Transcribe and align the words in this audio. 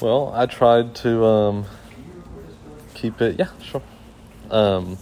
Well, 0.00 0.32
I 0.34 0.46
tried 0.46 0.94
to 0.96 1.24
um, 1.26 1.66
keep 2.94 3.20
it. 3.20 3.38
Yeah, 3.38 3.48
sure. 3.62 3.82
Um, 4.50 4.96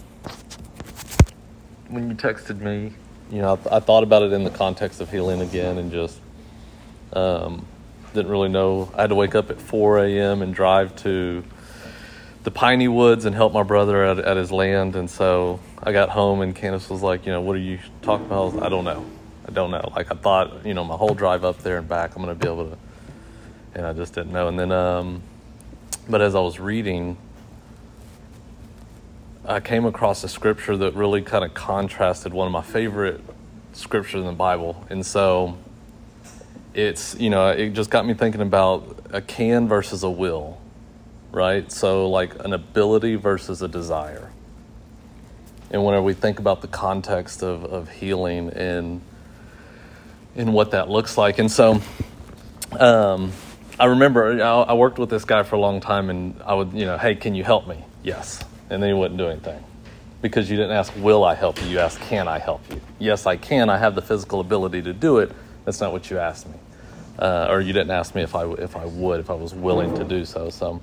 when 1.87 2.09
you 2.09 2.15
texted 2.15 2.59
me, 2.59 2.93
you 3.31 3.41
know, 3.41 3.53
I, 3.53 3.55
th- 3.55 3.67
I 3.71 3.79
thought 3.79 4.03
about 4.03 4.23
it 4.23 4.33
in 4.33 4.43
the 4.43 4.49
context 4.49 4.99
of 4.99 5.09
healing 5.09 5.41
again, 5.41 5.77
and 5.77 5.91
just 5.91 6.19
um, 7.13 7.65
didn't 8.13 8.29
really 8.29 8.49
know. 8.49 8.91
I 8.93 9.01
had 9.01 9.09
to 9.11 9.15
wake 9.15 9.35
up 9.35 9.49
at 9.49 9.61
4 9.61 9.99
a.m. 9.99 10.41
and 10.41 10.53
drive 10.53 10.95
to 10.97 11.45
the 12.43 12.51
piney 12.51 12.89
woods 12.89 13.23
and 13.23 13.33
help 13.33 13.53
my 13.53 13.63
brother 13.63 14.03
at, 14.03 14.19
at 14.19 14.35
his 14.35 14.51
land. 14.51 14.97
And 14.97 15.09
so 15.09 15.61
I 15.81 15.93
got 15.93 16.09
home, 16.09 16.41
and 16.41 16.53
Candace 16.53 16.89
was 16.89 17.01
like, 17.01 17.25
"You 17.25 17.31
know, 17.31 17.41
what 17.41 17.55
are 17.55 17.59
you 17.59 17.79
talking 18.01 18.25
about?" 18.25 18.35
I, 18.35 18.45
was, 18.45 18.63
I 18.63 18.69
don't 18.69 18.83
know. 18.83 19.05
I 19.47 19.51
don't 19.51 19.71
know. 19.71 19.93
Like 19.95 20.11
I 20.11 20.15
thought, 20.15 20.65
you 20.65 20.73
know, 20.73 20.83
my 20.83 20.95
whole 20.95 21.13
drive 21.15 21.45
up 21.45 21.59
there 21.59 21.77
and 21.77 21.87
back, 21.87 22.15
I'm 22.15 22.21
gonna 22.21 22.35
be 22.35 22.47
able 22.47 22.71
to, 22.71 22.77
and 23.75 23.85
I 23.85 23.93
just 23.93 24.13
didn't 24.13 24.31
know. 24.31 24.47
And 24.47 24.59
then, 24.59 24.71
um, 24.71 25.21
but 26.07 26.21
as 26.21 26.35
I 26.35 26.39
was 26.39 26.59
reading, 26.59 27.17
I 29.45 29.59
came 29.59 29.85
across 29.85 30.23
a 30.23 30.29
scripture 30.29 30.77
that 30.77 30.93
really 30.95 31.21
kind 31.21 31.43
of 31.43 31.53
contrasted 31.53 32.33
one 32.33 32.45
of 32.45 32.53
my 32.53 32.61
favorite 32.61 33.21
scriptures 33.73 34.21
in 34.21 34.27
the 34.27 34.33
Bible, 34.33 34.85
and 34.89 35.05
so 35.05 35.57
it's 36.73 37.19
you 37.19 37.29
know 37.29 37.49
it 37.49 37.71
just 37.71 37.89
got 37.89 38.05
me 38.05 38.13
thinking 38.13 38.41
about 38.41 38.99
a 39.11 39.21
can 39.21 39.67
versus 39.67 40.03
a 40.03 40.09
will, 40.09 40.61
right? 41.31 41.71
So 41.71 42.09
like 42.09 42.43
an 42.43 42.53
ability 42.53 43.15
versus 43.15 43.61
a 43.61 43.67
desire. 43.67 44.31
And 45.71 45.85
whenever 45.85 46.03
we 46.03 46.13
think 46.13 46.39
about 46.39 46.61
the 46.61 46.67
context 46.67 47.43
of, 47.43 47.63
of 47.63 47.89
healing 47.89 48.49
and 48.49 49.01
and 50.35 50.53
what 50.53 50.71
that 50.71 50.89
looks 50.89 51.17
like, 51.17 51.39
and 51.39 51.51
so 51.51 51.81
um, 52.79 53.31
I 53.79 53.85
remember 53.85 54.43
I, 54.43 54.73
worked 54.73 54.99
with 54.99 55.09
this 55.09 55.23
guy 55.23 55.43
for 55.43 55.55
a 55.55 55.59
long 55.59 55.79
time, 55.79 56.09
and 56.09 56.39
I 56.45 56.53
would 56.53 56.73
you 56.73 56.85
know, 56.85 56.97
hey, 56.97 57.15
can 57.15 57.33
you 57.33 57.43
help 57.43 57.67
me? 57.67 57.83
Yes, 58.03 58.43
and 58.69 58.83
then 58.83 58.89
he 58.89 58.93
wouldn't 58.93 59.17
do 59.17 59.27
anything 59.27 59.63
because 60.21 60.49
you 60.49 60.57
didn't 60.57 60.71
ask, 60.71 60.93
will 60.97 61.23
I 61.23 61.33
help 61.33 61.61
you? 61.61 61.69
You 61.69 61.79
asked, 61.79 62.01
can 62.01 62.27
I 62.27 62.39
help 62.39 62.61
you? 62.69 62.81
Yes, 62.99 63.25
I 63.25 63.37
can. 63.37 63.69
I 63.69 63.77
have 63.77 63.95
the 63.95 64.01
physical 64.01 64.41
ability 64.41 64.81
to 64.81 64.91
do 64.91 65.19
it. 65.19 65.31
That's 65.63 65.79
not 65.79 65.93
what 65.93 66.09
you 66.09 66.17
asked 66.19 66.47
me, 66.47 66.55
uh, 67.19 67.47
or 67.49 67.61
you 67.61 67.71
didn't 67.71 67.91
ask 67.91 68.15
me 68.15 68.21
if 68.21 68.35
I 68.35 68.51
if 68.53 68.75
I 68.75 68.85
would, 68.85 69.21
if 69.21 69.29
I 69.29 69.35
was 69.35 69.53
willing 69.53 69.95
to 69.95 70.03
do 70.03 70.25
so. 70.25 70.49
So 70.49 70.81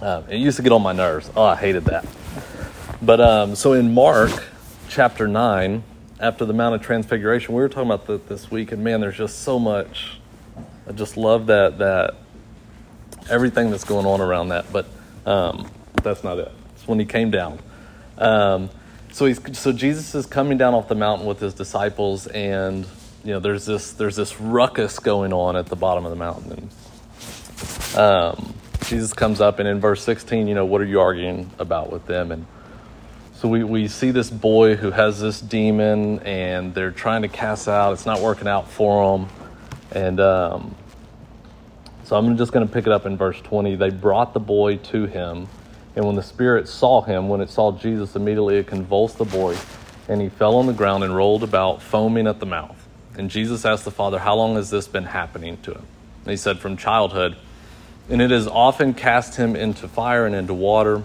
uh, 0.00 0.22
it 0.28 0.38
used 0.38 0.56
to 0.56 0.62
get 0.62 0.72
on 0.72 0.82
my 0.82 0.92
nerves. 0.92 1.30
Oh, 1.36 1.44
I 1.44 1.54
hated 1.56 1.84
that. 1.84 2.04
But 3.00 3.20
um, 3.20 3.54
so 3.54 3.74
in 3.74 3.94
Mark 3.94 4.32
chapter 4.88 5.28
nine, 5.28 5.84
after 6.18 6.44
the 6.44 6.52
Mount 6.52 6.74
of 6.74 6.82
Transfiguration, 6.82 7.54
we 7.54 7.60
were 7.60 7.68
talking 7.68 7.90
about 7.90 8.06
that 8.06 8.28
this 8.28 8.50
week, 8.50 8.72
and 8.72 8.82
man, 8.82 9.00
there's 9.00 9.16
just 9.16 9.42
so 9.42 9.60
much. 9.60 10.18
I 10.88 10.92
just 10.92 11.16
love 11.16 11.46
that 11.46 11.78
that 11.78 12.14
everything 13.28 13.70
that's 13.70 13.84
going 13.84 14.06
on 14.06 14.20
around 14.20 14.48
that. 14.48 14.72
But 14.72 14.86
um, 15.26 15.70
that's 16.02 16.24
not 16.24 16.38
it. 16.38 16.52
It's 16.74 16.88
when 16.88 16.98
he 16.98 17.04
came 17.04 17.30
down. 17.30 17.58
Um, 18.16 18.70
so 19.12 19.26
he's 19.26 19.58
so 19.58 19.72
Jesus 19.72 20.14
is 20.14 20.26
coming 20.26 20.58
down 20.58 20.74
off 20.74 20.88
the 20.88 20.94
mountain 20.94 21.26
with 21.26 21.40
his 21.40 21.54
disciples, 21.54 22.26
and 22.26 22.86
you 23.24 23.32
know 23.32 23.40
there's 23.40 23.66
this 23.66 23.92
there's 23.92 24.16
this 24.16 24.40
ruckus 24.40 24.98
going 24.98 25.32
on 25.32 25.56
at 25.56 25.66
the 25.66 25.76
bottom 25.76 26.04
of 26.04 26.10
the 26.10 26.16
mountain. 26.16 26.70
And 27.94 27.98
um, 27.98 28.54
Jesus 28.84 29.12
comes 29.12 29.40
up, 29.40 29.58
and 29.58 29.68
in 29.68 29.80
verse 29.80 30.02
16, 30.02 30.48
you 30.48 30.54
know, 30.54 30.64
what 30.64 30.80
are 30.80 30.86
you 30.86 31.00
arguing 31.00 31.50
about 31.58 31.92
with 31.92 32.06
them? 32.06 32.32
And 32.32 32.46
so 33.34 33.48
we, 33.48 33.62
we 33.62 33.88
see 33.88 34.10
this 34.10 34.30
boy 34.30 34.76
who 34.76 34.90
has 34.90 35.20
this 35.20 35.40
demon, 35.40 36.20
and 36.20 36.74
they're 36.74 36.90
trying 36.90 37.22
to 37.22 37.28
cast 37.28 37.68
out. 37.68 37.92
It's 37.92 38.06
not 38.06 38.20
working 38.20 38.48
out 38.48 38.70
for 38.70 39.18
them, 39.18 39.28
and 39.92 40.20
um, 40.20 40.74
so 42.04 42.16
I'm 42.16 42.38
just 42.38 42.52
going 42.52 42.66
to 42.66 42.72
pick 42.72 42.86
it 42.86 42.92
up 42.92 43.04
in 43.04 43.18
verse 43.18 43.38
20. 43.42 43.74
They 43.74 43.90
brought 43.90 44.32
the 44.32 44.40
boy 44.40 44.76
to 44.76 45.04
him. 45.04 45.46
And 45.94 46.06
when 46.06 46.14
the 46.14 46.22
spirit 46.22 46.68
saw 46.68 47.02
him, 47.02 47.28
when 47.28 47.40
it 47.40 47.50
saw 47.50 47.72
Jesus, 47.72 48.16
immediately 48.16 48.56
it 48.56 48.66
convulsed 48.66 49.18
the 49.18 49.26
boy, 49.26 49.56
and 50.08 50.20
he 50.20 50.28
fell 50.28 50.56
on 50.56 50.66
the 50.66 50.72
ground 50.72 51.04
and 51.04 51.14
rolled 51.14 51.42
about, 51.42 51.82
foaming 51.82 52.26
at 52.26 52.40
the 52.40 52.46
mouth. 52.46 52.88
And 53.18 53.28
Jesus 53.28 53.64
asked 53.64 53.84
the 53.84 53.90
father, 53.90 54.20
How 54.20 54.36
long 54.36 54.54
has 54.54 54.70
this 54.70 54.88
been 54.88 55.04
happening 55.04 55.58
to 55.64 55.72
him? 55.72 55.86
And 56.24 56.30
he 56.30 56.36
said, 56.36 56.60
From 56.60 56.76
childhood. 56.76 57.36
And 58.08 58.22
it 58.22 58.30
has 58.30 58.46
often 58.46 58.94
cast 58.94 59.36
him 59.36 59.54
into 59.54 59.86
fire 59.86 60.24
and 60.24 60.34
into 60.34 60.54
water 60.54 61.02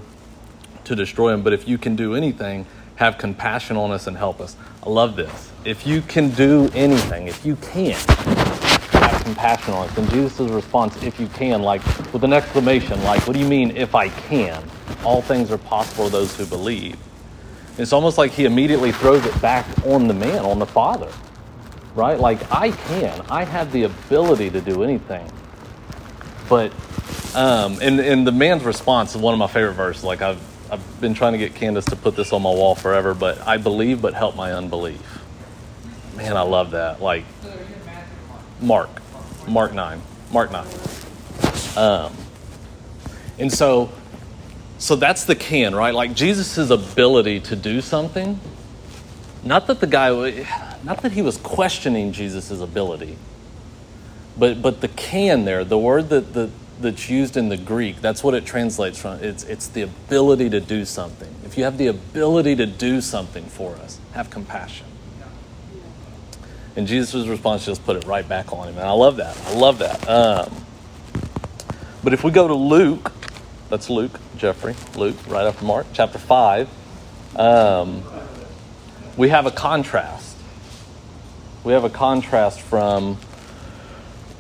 to 0.86 0.96
destroy 0.96 1.34
him. 1.34 1.44
But 1.44 1.52
if 1.52 1.68
you 1.68 1.78
can 1.78 1.98
do 1.98 2.16
anything, 2.16 2.66
have 2.96 3.18
compassion 3.18 3.76
on 3.76 3.92
us 3.92 4.08
and 4.08 4.16
help 4.16 4.40
us. 4.40 4.56
I 4.82 4.90
love 4.90 5.16
this. 5.16 5.52
If 5.66 5.86
you 5.86 6.02
can 6.02 6.30
do 6.30 6.70
anything, 6.74 7.28
if 7.28 7.46
you 7.46 7.58
can, 7.58 7.98
compassion 9.24 9.74
on 9.74 9.90
us. 9.90 9.98
And 9.98 10.10
Jesus' 10.10 10.50
response, 10.50 11.02
if 11.04 11.20
you 11.20 11.28
can, 11.28 11.62
like 11.62 11.86
with 12.14 12.24
an 12.24 12.34
exclamation, 12.34 13.02
like, 13.04 13.26
what 13.28 13.34
do 13.34 13.40
you 13.40 13.48
mean 13.48 13.76
if 13.76 13.96
I 13.96 14.10
can? 14.10 14.64
All 15.04 15.22
things 15.22 15.52
are 15.52 15.58
possible 15.58 16.06
to 16.06 16.12
those 16.12 16.36
who 16.36 16.46
believe. 16.46 16.98
It's 17.78 17.94
almost 17.94 18.18
like 18.18 18.32
he 18.32 18.46
immediately 18.46 18.92
throws 18.92 19.26
it 19.26 19.42
back 19.42 19.66
on 19.86 20.08
the 20.08 20.14
man, 20.14 20.46
on 20.46 20.60
the 20.60 20.66
father, 20.66 21.12
right? 21.96 22.20
Like, 22.20 22.40
I 22.52 22.72
can. 22.72 23.22
I 23.30 23.44
have 23.44 23.72
the 23.72 23.84
ability 23.84 24.52
to 24.52 24.62
do 24.62 24.84
anything. 24.84 25.30
But, 26.48 26.72
um, 27.34 27.80
and, 27.82 28.00
and 28.00 28.28
the 28.28 28.32
man's 28.32 28.64
response 28.64 29.16
is 29.16 29.22
one 29.22 29.34
of 29.34 29.40
my 29.40 29.48
favorite 29.48 29.74
verses. 29.74 30.04
Like, 30.04 30.22
I've, 30.22 30.40
I've 30.72 31.02
been 31.02 31.16
trying 31.16 31.34
to 31.34 31.40
get 31.40 31.56
Candace 31.56 31.86
to 31.86 31.96
put 31.96 32.16
this 32.16 32.32
on 32.32 32.44
my 32.44 32.52
wall 32.52 32.76
forever, 32.76 33.16
but 33.16 33.42
I 33.42 33.58
believe, 33.58 34.02
but 34.02 34.14
help 34.14 34.36
my 34.36 34.54
unbelief. 34.54 35.02
Man, 36.16 36.38
I 36.38 36.42
love 36.42 36.72
that. 36.72 37.02
Like, 37.02 37.26
Mark, 38.62 38.90
Mark 39.48 39.74
9, 39.74 40.02
Mark 40.32 40.52
9. 40.52 40.68
Um, 41.76 42.14
and 43.40 43.52
so, 43.52 43.92
so 44.78 44.96
that's 44.96 45.26
the 45.26 45.36
can, 45.36 45.76
right? 45.76 45.94
Like 45.94 46.14
Jesus' 46.14 46.70
ability 46.70 47.40
to 47.42 47.56
do 47.56 47.82
something. 47.82 48.40
Not 49.44 49.68
that 49.68 49.80
the 49.80 49.88
guy, 49.88 50.46
not 50.84 51.02
that 51.02 51.12
he 51.12 51.22
was 51.22 51.38
questioning 51.38 52.12
Jesus' 52.12 52.62
ability, 52.62 53.18
but 54.38 54.62
but 54.62 54.82
the 54.82 54.88
can 54.88 55.46
there, 55.46 55.64
the 55.64 55.78
word 55.78 56.10
that 56.10 56.34
the 56.34 56.50
that's 56.80 57.10
used 57.10 57.38
in 57.38 57.50
the 57.50 57.58
Greek, 57.58 58.02
that's 58.02 58.24
what 58.24 58.34
it 58.34 58.46
translates 58.46 59.00
from. 59.00 59.24
It's 59.24 59.44
it's 59.44 59.68
the 59.68 59.82
ability 59.82 60.50
to 60.52 60.60
do 60.60 60.86
something. 60.86 61.34
If 61.44 61.58
you 61.58 61.64
have 61.66 61.78
the 61.78 61.88
ability 61.88 62.56
to 62.58 62.66
do 62.66 63.02
something 63.02 63.46
for 63.46 63.76
us, 63.76 64.00
have 64.14 64.30
compassion. 64.30 64.88
And 66.76 66.88
Jesus' 66.88 67.28
response 67.28 67.66
just 67.66 67.86
put 67.86 67.98
it 67.98 68.06
right 68.06 68.28
back 68.28 68.52
on 68.52 68.68
him. 68.68 68.78
And 68.78 68.88
I 68.88 68.92
love 68.92 69.18
that. 69.18 69.38
I 69.46 69.54
love 69.54 69.80
that. 69.80 70.10
Um, 70.10 70.66
but 72.04 72.14
if 72.14 72.24
we 72.24 72.32
go 72.32 72.48
to 72.48 72.56
Luke, 72.56 73.12
that's 73.70 73.90
Luke, 73.90 74.20
Jeffrey, 74.38 74.76
Luke, 74.96 75.16
right 75.28 75.46
after 75.46 75.64
Mark, 75.64 75.88
chapter 75.94 76.18
5, 76.18 76.70
um, 77.36 78.04
we 79.16 79.30
have 79.30 79.46
a 79.46 79.52
contrast. 79.52 80.36
We 81.64 81.74
have 81.74 81.84
a 81.84 81.90
contrast 81.90 82.60
from, 82.60 83.18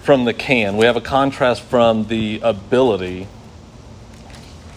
from 0.01 0.25
the 0.25 0.33
can. 0.33 0.75
We 0.75 0.85
have 0.85 0.97
a 0.97 1.01
contrast 1.01 1.61
from 1.61 2.07
the 2.07 2.41
ability. 2.43 3.27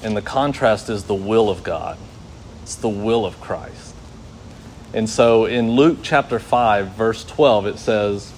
And 0.02 0.16
the 0.16 0.22
contrast 0.22 0.88
is 0.88 1.04
the 1.04 1.14
will 1.14 1.50
of 1.50 1.64
God, 1.64 1.98
it's 2.62 2.76
the 2.76 2.88
will 2.88 3.26
of 3.26 3.40
Christ. 3.40 3.95
And 4.96 5.10
so 5.10 5.44
in 5.44 5.72
Luke 5.72 5.98
chapter 6.02 6.38
5, 6.38 6.92
verse 6.92 7.22
12, 7.22 7.66
it 7.66 7.78
says, 7.78 8.30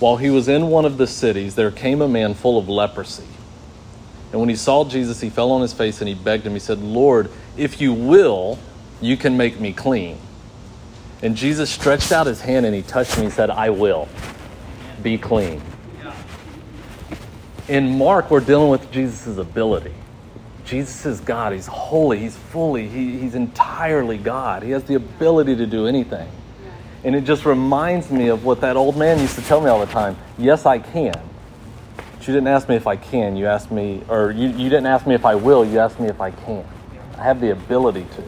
While 0.00 0.16
he 0.16 0.28
was 0.28 0.48
in 0.48 0.66
one 0.66 0.84
of 0.84 0.98
the 0.98 1.06
cities, 1.06 1.54
there 1.54 1.70
came 1.70 2.02
a 2.02 2.08
man 2.08 2.34
full 2.34 2.58
of 2.58 2.68
leprosy. 2.68 3.28
And 4.32 4.40
when 4.40 4.48
he 4.48 4.56
saw 4.56 4.84
Jesus, 4.84 5.20
he 5.20 5.30
fell 5.30 5.52
on 5.52 5.62
his 5.62 5.72
face 5.72 6.00
and 6.00 6.08
he 6.08 6.16
begged 6.16 6.44
him. 6.44 6.52
He 6.52 6.58
said, 6.58 6.80
Lord, 6.80 7.30
if 7.56 7.80
you 7.80 7.92
will, 7.92 8.58
you 9.00 9.16
can 9.16 9.36
make 9.36 9.60
me 9.60 9.72
clean. 9.72 10.18
And 11.22 11.36
Jesus 11.36 11.70
stretched 11.70 12.10
out 12.10 12.26
his 12.26 12.40
hand 12.40 12.66
and 12.66 12.74
he 12.74 12.82
touched 12.82 13.14
him. 13.14 13.22
He 13.22 13.30
said, 13.30 13.48
I 13.48 13.70
will. 13.70 14.08
Be 15.04 15.16
clean. 15.16 15.62
In 17.68 17.98
Mark, 17.98 18.32
we're 18.32 18.40
dealing 18.40 18.68
with 18.68 18.90
Jesus' 18.90 19.38
ability. 19.38 19.94
Jesus 20.70 21.04
is 21.04 21.20
God. 21.20 21.52
He's 21.52 21.66
holy. 21.66 22.20
He's 22.20 22.36
fully, 22.36 22.86
he, 22.86 23.18
he's 23.18 23.34
entirely 23.34 24.18
God. 24.18 24.62
He 24.62 24.70
has 24.70 24.84
the 24.84 24.94
ability 24.94 25.56
to 25.56 25.66
do 25.66 25.88
anything. 25.88 26.30
And 27.02 27.16
it 27.16 27.24
just 27.24 27.44
reminds 27.44 28.10
me 28.10 28.28
of 28.28 28.44
what 28.44 28.60
that 28.60 28.76
old 28.76 28.96
man 28.96 29.18
used 29.18 29.34
to 29.34 29.42
tell 29.42 29.60
me 29.60 29.68
all 29.68 29.80
the 29.80 29.90
time 29.90 30.16
Yes, 30.38 30.66
I 30.66 30.78
can. 30.78 31.20
But 31.96 32.28
you 32.28 32.34
didn't 32.34 32.46
ask 32.46 32.68
me 32.68 32.76
if 32.76 32.86
I 32.86 32.94
can. 32.94 33.36
You 33.36 33.46
asked 33.46 33.72
me, 33.72 34.02
or 34.08 34.30
you, 34.30 34.48
you 34.48 34.68
didn't 34.68 34.86
ask 34.86 35.08
me 35.08 35.14
if 35.16 35.24
I 35.24 35.34
will. 35.34 35.64
You 35.64 35.80
asked 35.80 35.98
me 35.98 36.06
if 36.06 36.20
I 36.20 36.30
can. 36.30 36.64
I 37.18 37.24
have 37.24 37.40
the 37.40 37.50
ability 37.50 38.06
to. 38.16 38.24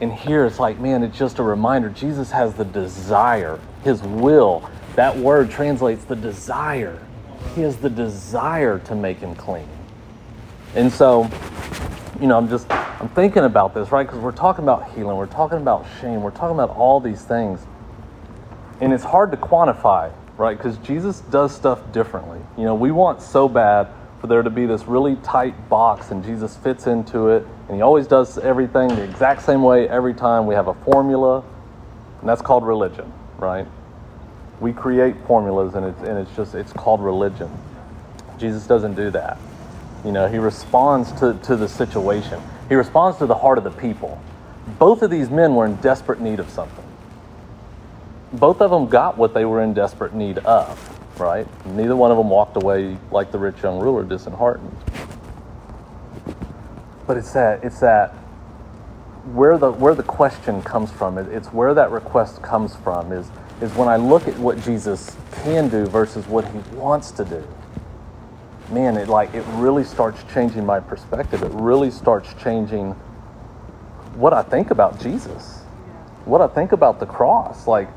And 0.00 0.12
here 0.12 0.46
it's 0.46 0.58
like, 0.58 0.80
man, 0.80 1.04
it's 1.04 1.16
just 1.16 1.38
a 1.38 1.44
reminder. 1.44 1.90
Jesus 1.90 2.32
has 2.32 2.54
the 2.54 2.64
desire, 2.64 3.60
his 3.84 4.02
will. 4.02 4.68
That 4.96 5.16
word 5.16 5.50
translates 5.50 6.04
the 6.04 6.16
desire. 6.16 6.98
He 7.54 7.60
has 7.60 7.76
the 7.76 7.90
desire 7.90 8.80
to 8.80 8.94
make 8.96 9.18
him 9.18 9.36
clean. 9.36 9.68
And 10.74 10.92
so, 10.92 11.28
you 12.20 12.26
know, 12.26 12.36
I'm 12.36 12.48
just 12.48 12.70
I'm 12.70 13.08
thinking 13.08 13.44
about 13.44 13.74
this, 13.74 13.90
right? 13.90 14.06
Because 14.06 14.20
we're 14.20 14.32
talking 14.32 14.62
about 14.62 14.92
healing, 14.92 15.16
we're 15.16 15.26
talking 15.26 15.58
about 15.58 15.86
shame, 16.00 16.22
we're 16.22 16.30
talking 16.30 16.54
about 16.54 16.70
all 16.76 17.00
these 17.00 17.22
things. 17.22 17.60
And 18.80 18.92
it's 18.92 19.04
hard 19.04 19.30
to 19.30 19.38
quantify, 19.38 20.12
right? 20.36 20.56
Because 20.56 20.76
Jesus 20.78 21.20
does 21.20 21.54
stuff 21.54 21.92
differently. 21.92 22.40
You 22.58 22.64
know, 22.64 22.74
we 22.74 22.90
want 22.90 23.22
so 23.22 23.48
bad 23.48 23.88
for 24.20 24.26
there 24.26 24.42
to 24.42 24.50
be 24.50 24.66
this 24.66 24.84
really 24.84 25.16
tight 25.16 25.70
box 25.70 26.10
and 26.10 26.22
Jesus 26.22 26.56
fits 26.58 26.86
into 26.86 27.28
it 27.28 27.46
and 27.68 27.76
he 27.76 27.82
always 27.82 28.06
does 28.06 28.36
everything 28.36 28.88
the 28.88 29.02
exact 29.02 29.42
same 29.42 29.62
way 29.62 29.88
every 29.88 30.12
time. 30.12 30.46
We 30.46 30.54
have 30.54 30.68
a 30.68 30.74
formula 30.74 31.42
and 32.20 32.28
that's 32.28 32.42
called 32.42 32.66
religion, 32.66 33.10
right? 33.38 33.66
We 34.60 34.74
create 34.74 35.16
formulas 35.26 35.74
and 35.74 35.86
it's, 35.86 36.00
and 36.02 36.18
it's 36.18 36.36
just, 36.36 36.54
it's 36.54 36.72
called 36.72 37.02
religion. 37.02 37.50
Jesus 38.38 38.66
doesn't 38.66 38.94
do 38.94 39.10
that. 39.12 39.38
You 40.04 40.12
know, 40.12 40.28
he 40.28 40.38
responds 40.38 41.12
to, 41.20 41.38
to 41.42 41.56
the 41.56 41.68
situation. 41.68 42.40
He 42.68 42.74
responds 42.74 43.18
to 43.18 43.26
the 43.26 43.34
heart 43.34 43.58
of 43.58 43.64
the 43.64 43.70
people. 43.70 44.20
Both 44.78 45.02
of 45.02 45.10
these 45.10 45.30
men 45.30 45.54
were 45.54 45.66
in 45.66 45.76
desperate 45.76 46.20
need 46.20 46.40
of 46.40 46.48
something. 46.50 46.84
Both 48.32 48.60
of 48.60 48.70
them 48.70 48.86
got 48.86 49.18
what 49.18 49.34
they 49.34 49.44
were 49.44 49.62
in 49.62 49.74
desperate 49.74 50.14
need 50.14 50.38
of 50.38 51.00
right? 51.20 51.46
Neither 51.66 51.94
one 51.94 52.10
of 52.10 52.16
them 52.16 52.30
walked 52.30 52.56
away 52.56 52.96
like 53.12 53.30
the 53.30 53.38
rich 53.38 53.62
young 53.62 53.78
ruler, 53.78 54.02
disheartened. 54.02 54.76
But 57.06 57.16
it's 57.16 57.32
that 57.32 57.62
it's 57.62 57.80
that 57.80 58.12
where 59.34 59.58
the 59.58 59.70
where 59.70 59.94
the 59.94 60.02
question 60.02 60.62
comes 60.62 60.90
from. 60.90 61.18
It, 61.18 61.28
it's 61.28 61.48
where 61.48 61.74
that 61.74 61.90
request 61.90 62.42
comes 62.42 62.74
from. 62.76 63.12
Is 63.12 63.30
is 63.60 63.72
when 63.74 63.88
I 63.88 63.96
look 63.96 64.26
at 64.26 64.36
what 64.38 64.60
Jesus 64.62 65.16
can 65.42 65.68
do 65.68 65.86
versus 65.86 66.26
what 66.26 66.46
he 66.46 66.58
wants 66.74 67.10
to 67.12 67.24
do. 67.24 67.46
Man, 68.70 68.96
it 68.96 69.08
like 69.08 69.34
it 69.34 69.44
really 69.54 69.84
starts 69.84 70.22
changing 70.32 70.64
my 70.64 70.80
perspective. 70.80 71.42
It 71.42 71.52
really 71.52 71.90
starts 71.90 72.32
changing 72.42 72.92
what 74.14 74.32
I 74.32 74.42
think 74.42 74.70
about 74.70 75.00
Jesus, 75.00 75.60
what 76.24 76.40
I 76.40 76.46
think 76.48 76.72
about 76.72 77.00
the 77.00 77.06
cross. 77.06 77.66
Like 77.66 77.88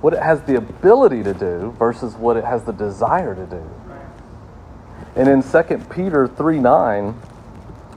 what 0.00 0.14
it 0.14 0.22
has 0.22 0.42
the 0.42 0.56
ability 0.56 1.22
to 1.22 1.34
do 1.34 1.74
versus 1.78 2.14
what 2.14 2.36
it 2.36 2.44
has 2.44 2.64
the 2.64 2.72
desire 2.72 3.34
to 3.34 3.46
do. 3.46 3.70
And 5.16 5.28
in 5.28 5.42
2 5.42 5.78
Peter 5.90 6.26
3 6.26 6.58
9, 6.58 7.14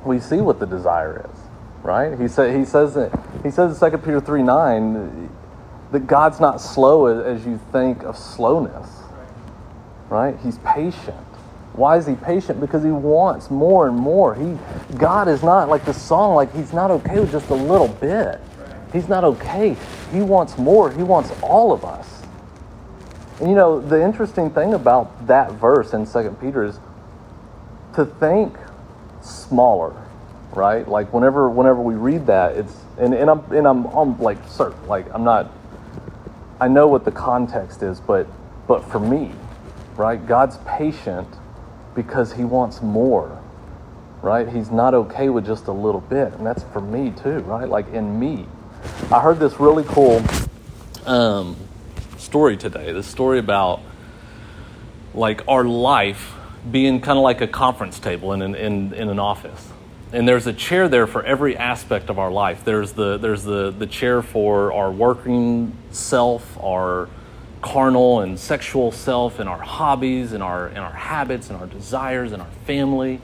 we 0.05 0.19
see 0.19 0.41
what 0.41 0.59
the 0.59 0.65
desire 0.65 1.29
is, 1.31 1.39
right? 1.83 2.19
He, 2.19 2.27
say, 2.27 2.57
he 2.57 2.65
says 2.65 2.95
that, 2.95 3.11
he 3.43 3.51
says 3.51 3.81
in 3.81 3.91
2 3.91 3.97
Peter 3.99 4.19
3 4.19 4.43
9 4.43 5.29
that 5.91 6.07
God's 6.07 6.39
not 6.39 6.59
slow 6.59 7.05
as 7.05 7.45
you 7.45 7.59
think 7.71 8.03
of 8.03 8.17
slowness, 8.17 8.89
right? 10.09 10.37
He's 10.43 10.57
patient. 10.59 11.27
Why 11.73 11.97
is 11.97 12.05
he 12.05 12.15
patient? 12.15 12.59
Because 12.59 12.83
he 12.83 12.91
wants 12.91 13.49
more 13.49 13.87
and 13.87 13.97
more. 13.97 14.35
He, 14.35 14.57
God 14.95 15.27
is 15.27 15.41
not 15.41 15.69
like 15.69 15.85
the 15.85 15.93
song, 15.93 16.35
like 16.35 16.53
he's 16.53 16.71
not 16.71 16.91
okay 16.91 17.19
with 17.19 17.31
just 17.31 17.49
a 17.49 17.55
little 17.55 17.87
bit. 17.87 18.39
He's 18.91 19.09
not 19.09 19.23
okay. 19.23 19.75
He 20.11 20.21
wants 20.21 20.57
more. 20.57 20.91
He 20.91 21.01
wants 21.01 21.31
all 21.41 21.71
of 21.71 21.83
us. 21.83 22.21
And 23.39 23.49
you 23.49 23.55
know, 23.55 23.81
the 23.81 24.01
interesting 24.01 24.51
thing 24.51 24.75
about 24.75 25.25
that 25.27 25.53
verse 25.53 25.93
in 25.93 26.05
Second 26.05 26.39
Peter 26.39 26.63
is 26.63 26.79
to 27.95 28.05
think 28.05 28.55
smaller, 29.21 29.95
right? 30.53 30.87
Like 30.87 31.11
whenever 31.11 31.49
whenever 31.49 31.81
we 31.81 31.95
read 31.95 32.27
that, 32.27 32.55
it's 32.55 32.75
and, 32.99 33.15
and 33.15 33.31
I'm 33.31 33.51
and 33.51 33.67
I'm, 33.67 33.85
I'm 33.85 34.19
like 34.19 34.37
certain, 34.47 34.87
like 34.87 35.11
I'm 35.11 35.23
not 35.23 35.51
I 36.61 36.67
know 36.67 36.87
what 36.87 37.03
the 37.03 37.11
context 37.11 37.81
is, 37.81 37.99
but 37.99 38.27
but 38.67 38.85
for 38.85 38.99
me, 38.99 39.31
right, 39.97 40.23
God's 40.25 40.57
patient 40.67 41.27
because 41.95 42.33
he 42.33 42.43
wants 42.43 42.81
more. 42.81 43.39
Right? 44.21 44.47
He's 44.47 44.71
not 44.71 44.93
okay 44.93 45.27
with 45.29 45.45
just 45.45 45.67
a 45.67 45.71
little 45.71 45.99
bit. 46.01 46.33
And 46.33 46.45
that's 46.45 46.63
for 46.71 46.79
me 46.79 47.11
too, 47.11 47.39
right? 47.39 47.67
Like 47.67 47.91
in 47.93 48.19
me. 48.19 48.45
I 49.11 49.19
heard 49.19 49.39
this 49.39 49.59
really 49.59 49.83
cool 49.83 50.23
um, 51.05 51.57
story 52.17 52.55
today. 52.57 52.91
This 52.93 53.07
story 53.07 53.39
about 53.39 53.81
like 55.13 55.41
our 55.47 55.65
life 55.65 56.33
being 56.69 57.01
kind 57.01 57.17
of 57.17 57.23
like 57.23 57.41
a 57.41 57.47
conference 57.47 57.99
table 57.99 58.33
in 58.33 58.41
an, 58.41 58.55
in, 58.55 58.93
in 58.93 59.09
an 59.09 59.19
office. 59.19 59.69
And 60.13 60.27
there's 60.27 60.47
a 60.47 60.53
chair 60.53 60.87
there 60.87 61.07
for 61.07 61.23
every 61.23 61.57
aspect 61.57 62.09
of 62.09 62.19
our 62.19 62.31
life. 62.31 62.63
There's 62.63 62.93
the, 62.93 63.17
there's 63.17 63.43
the, 63.43 63.71
the 63.71 63.87
chair 63.87 64.21
for 64.21 64.71
our 64.71 64.91
working 64.91 65.75
self, 65.91 66.57
our 66.61 67.09
carnal 67.63 68.19
and 68.19 68.39
sexual 68.39 68.91
self, 68.91 69.39
and 69.39 69.49
our 69.49 69.59
hobbies, 69.59 70.33
and 70.33 70.43
our, 70.43 70.67
and 70.67 70.79
our 70.79 70.91
habits, 70.91 71.49
and 71.49 71.59
our 71.59 71.65
desires, 71.65 72.31
and 72.31 72.41
our 72.41 72.51
family. 72.65 73.19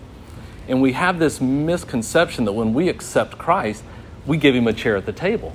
And 0.68 0.82
we 0.82 0.94
have 0.94 1.20
this 1.20 1.42
misconception 1.42 2.46
that 2.46 2.54
when 2.54 2.74
we 2.74 2.90
accept 2.90 3.38
Christ, 3.38 3.84
we 4.26 4.38
give 4.38 4.56
him 4.56 4.68
a 4.68 4.74
chair 4.74 4.96
at 4.96 5.06
the 5.06 5.12
table. 5.14 5.54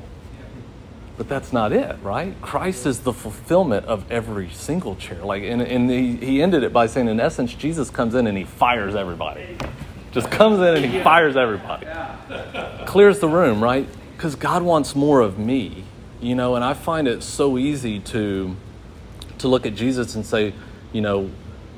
But 1.17 1.29
that's 1.29 1.53
not 1.53 1.73
it, 1.73 1.97
right? 2.03 2.35
Christ 2.43 2.87
is 2.87 3.01
the 3.01 3.13
fulfillment 3.13 3.87
of 3.87 4.11
every 4.11 4.51
single 4.51 4.97
chair. 4.97 5.25
Like, 5.25 5.45
and, 5.45 5.63
and 5.63 5.89
he, 5.89 6.17
he 6.17 6.43
ended 6.43 6.65
it 6.65 6.73
by 6.73 6.87
saying, 6.89 7.09
in 7.09 7.21
essence, 7.21 7.55
Jesus 7.55 7.89
comes 7.89 8.17
in 8.17 8.27
and 8.27 8.37
he 8.37 8.45
fires 8.45 8.97
everybody. 8.97 9.57
Just 10.11 10.31
comes 10.31 10.59
in 10.59 10.83
and 10.83 10.93
he 10.93 11.01
fires 11.03 11.37
everybody. 11.37 11.87
Clears 12.87 13.21
the 13.21 13.29
room, 13.29 13.63
right? 13.63 13.87
Because 14.17 14.35
God 14.35 14.63
wants 14.63 14.97
more 14.97 15.21
of 15.21 15.39
me, 15.39 15.85
you 16.21 16.35
know, 16.35 16.57
and 16.57 16.65
I 16.65 16.75
find 16.75 17.07
it 17.07 17.23
so 17.23 17.59
easy 17.59 18.01
to 18.01 18.57
to 19.45 19.49
look 19.49 19.67
at 19.67 19.75
Jesus 19.75 20.15
and 20.15 20.25
say, 20.25 20.55
you 20.93 21.03
know, 21.03 21.31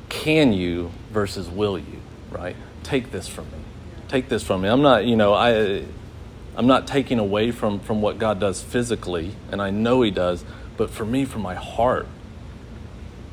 can 0.09 0.53
you 0.53 0.93
versus 1.11 1.49
will 1.49 1.77
you, 1.77 2.01
right? 2.31 2.55
Take 2.85 3.11
this 3.11 3.27
from 3.27 3.47
me. 3.47 3.59
Take 4.07 4.29
this 4.29 4.45
from 4.45 4.63
me. 4.63 4.69
I'm 4.69 4.83
not, 4.83 5.05
you 5.05 5.17
know, 5.17 5.35
I 5.35 5.85
I'm 6.57 6.69
not 6.69 6.87
taking 6.87 7.19
away 7.19 7.51
from, 7.51 7.81
from 7.81 8.01
what 8.01 8.19
God 8.19 8.39
does 8.39 8.63
physically, 8.63 9.35
and 9.51 9.61
I 9.61 9.71
know 9.71 10.01
He 10.03 10.13
does, 10.13 10.45
but 10.77 10.91
for 10.91 11.05
me, 11.05 11.25
from 11.25 11.43
my 11.43 11.55
heart, 11.55 12.07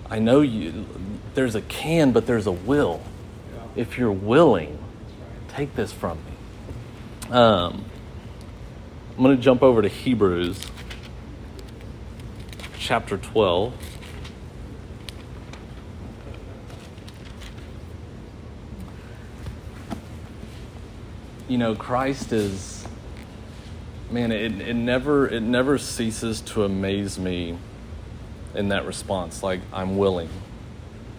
I 0.10 0.18
know 0.18 0.42
you. 0.42 0.86
There's 1.36 1.56
a 1.56 1.62
can, 1.62 2.12
but 2.12 2.26
there's 2.26 2.48
a 2.48 2.52
will. 2.52 3.02
If 3.76 3.98
you're 4.00 4.12
willing, 4.12 4.78
take 5.48 5.76
this 5.76 5.94
from 5.94 6.18
me. 6.18 7.32
Um, 7.32 7.86
I'm 9.16 9.24
going 9.24 9.38
to 9.38 9.42
jump 9.42 9.62
over 9.62 9.82
to 9.84 9.88
Hebrews 9.88 10.66
chapter 12.78 13.18
12. 13.18 13.74
You 21.48 21.58
know, 21.58 21.76
Christ 21.76 22.32
is 22.32 22.86
man, 24.12 24.32
it, 24.32 24.62
it 24.62 24.76
never 24.76 25.28
it 25.28 25.42
never 25.42 25.78
ceases 25.78 26.42
to 26.42 26.64
amaze 26.64 27.18
me 27.18 27.58
in 28.56 28.70
that 28.70 28.86
response. 28.86 29.44
Like 29.44 29.62
I'm 29.74 29.98
willing. 29.98 30.30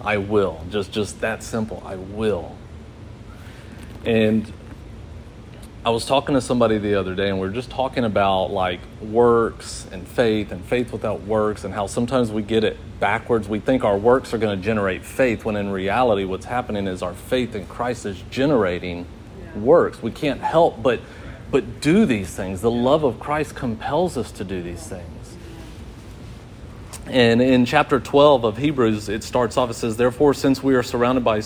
I 0.00 0.18
will. 0.18 0.64
Just 0.70 0.92
just 0.92 1.20
that 1.20 1.42
simple. 1.42 1.82
I 1.84 1.96
will. 1.96 2.56
And 4.04 4.50
I 5.84 5.90
was 5.90 6.06
talking 6.06 6.34
to 6.34 6.40
somebody 6.40 6.78
the 6.78 6.94
other 6.94 7.14
day 7.14 7.28
and 7.28 7.38
we 7.38 7.46
are 7.46 7.52
just 7.52 7.69
talking 7.69 8.04
about 8.04 8.46
like 8.46 8.81
works 9.02 9.86
and 9.93 10.08
faith 10.08 10.50
and 10.50 10.64
faith 10.64 10.93
without 10.93 11.22
works 11.24 11.64
and 11.64 11.74
how 11.74 11.86
sometimes 11.86 12.32
we 12.32 12.40
get 12.40 12.64
it 12.64 12.78
backwards. 13.00 13.48
We 13.48 13.60
think 13.60 13.84
our 13.84 13.98
works 13.98 14.32
are 14.32 14.38
going 14.38 14.58
to 14.58 14.64
generate 14.64 15.04
faith 15.04 15.44
when 15.44 15.56
in 15.56 15.70
reality 15.70 16.24
what's 16.24 16.46
happening 16.46 16.86
is 16.86 17.02
our 17.02 17.12
faith 17.12 17.54
in 17.54 17.66
Christ 17.66 18.06
is 18.06 18.22
generating. 18.31 19.04
Works. 19.56 20.03
We 20.03 20.11
can't 20.11 20.41
help 20.41 20.82
but 20.82 21.01
but 21.55 21.81
do 21.81 22.05
these 22.05 22.34
things. 22.34 22.63
The 22.63 22.70
love 22.70 23.05
of 23.05 23.20
Christ 23.20 23.55
compels 23.55 24.17
us 24.17 24.32
to 24.32 24.44
do 24.44 24.61
these 24.61 24.84
things. 24.84 25.37
And 27.06 27.41
in 27.41 27.65
chapter 27.65 28.01
12 28.01 28.43
of 28.43 28.56
Hebrews, 28.56 29.08
it 29.08 29.23
starts 29.23 29.56
off, 29.56 29.70
it 29.70 29.75
says, 29.75 29.96
Therefore, 29.96 30.34
since 30.34 30.65
we 30.65 30.75
are 30.75 30.82
surrounded 30.82 31.23
by, 31.23 31.43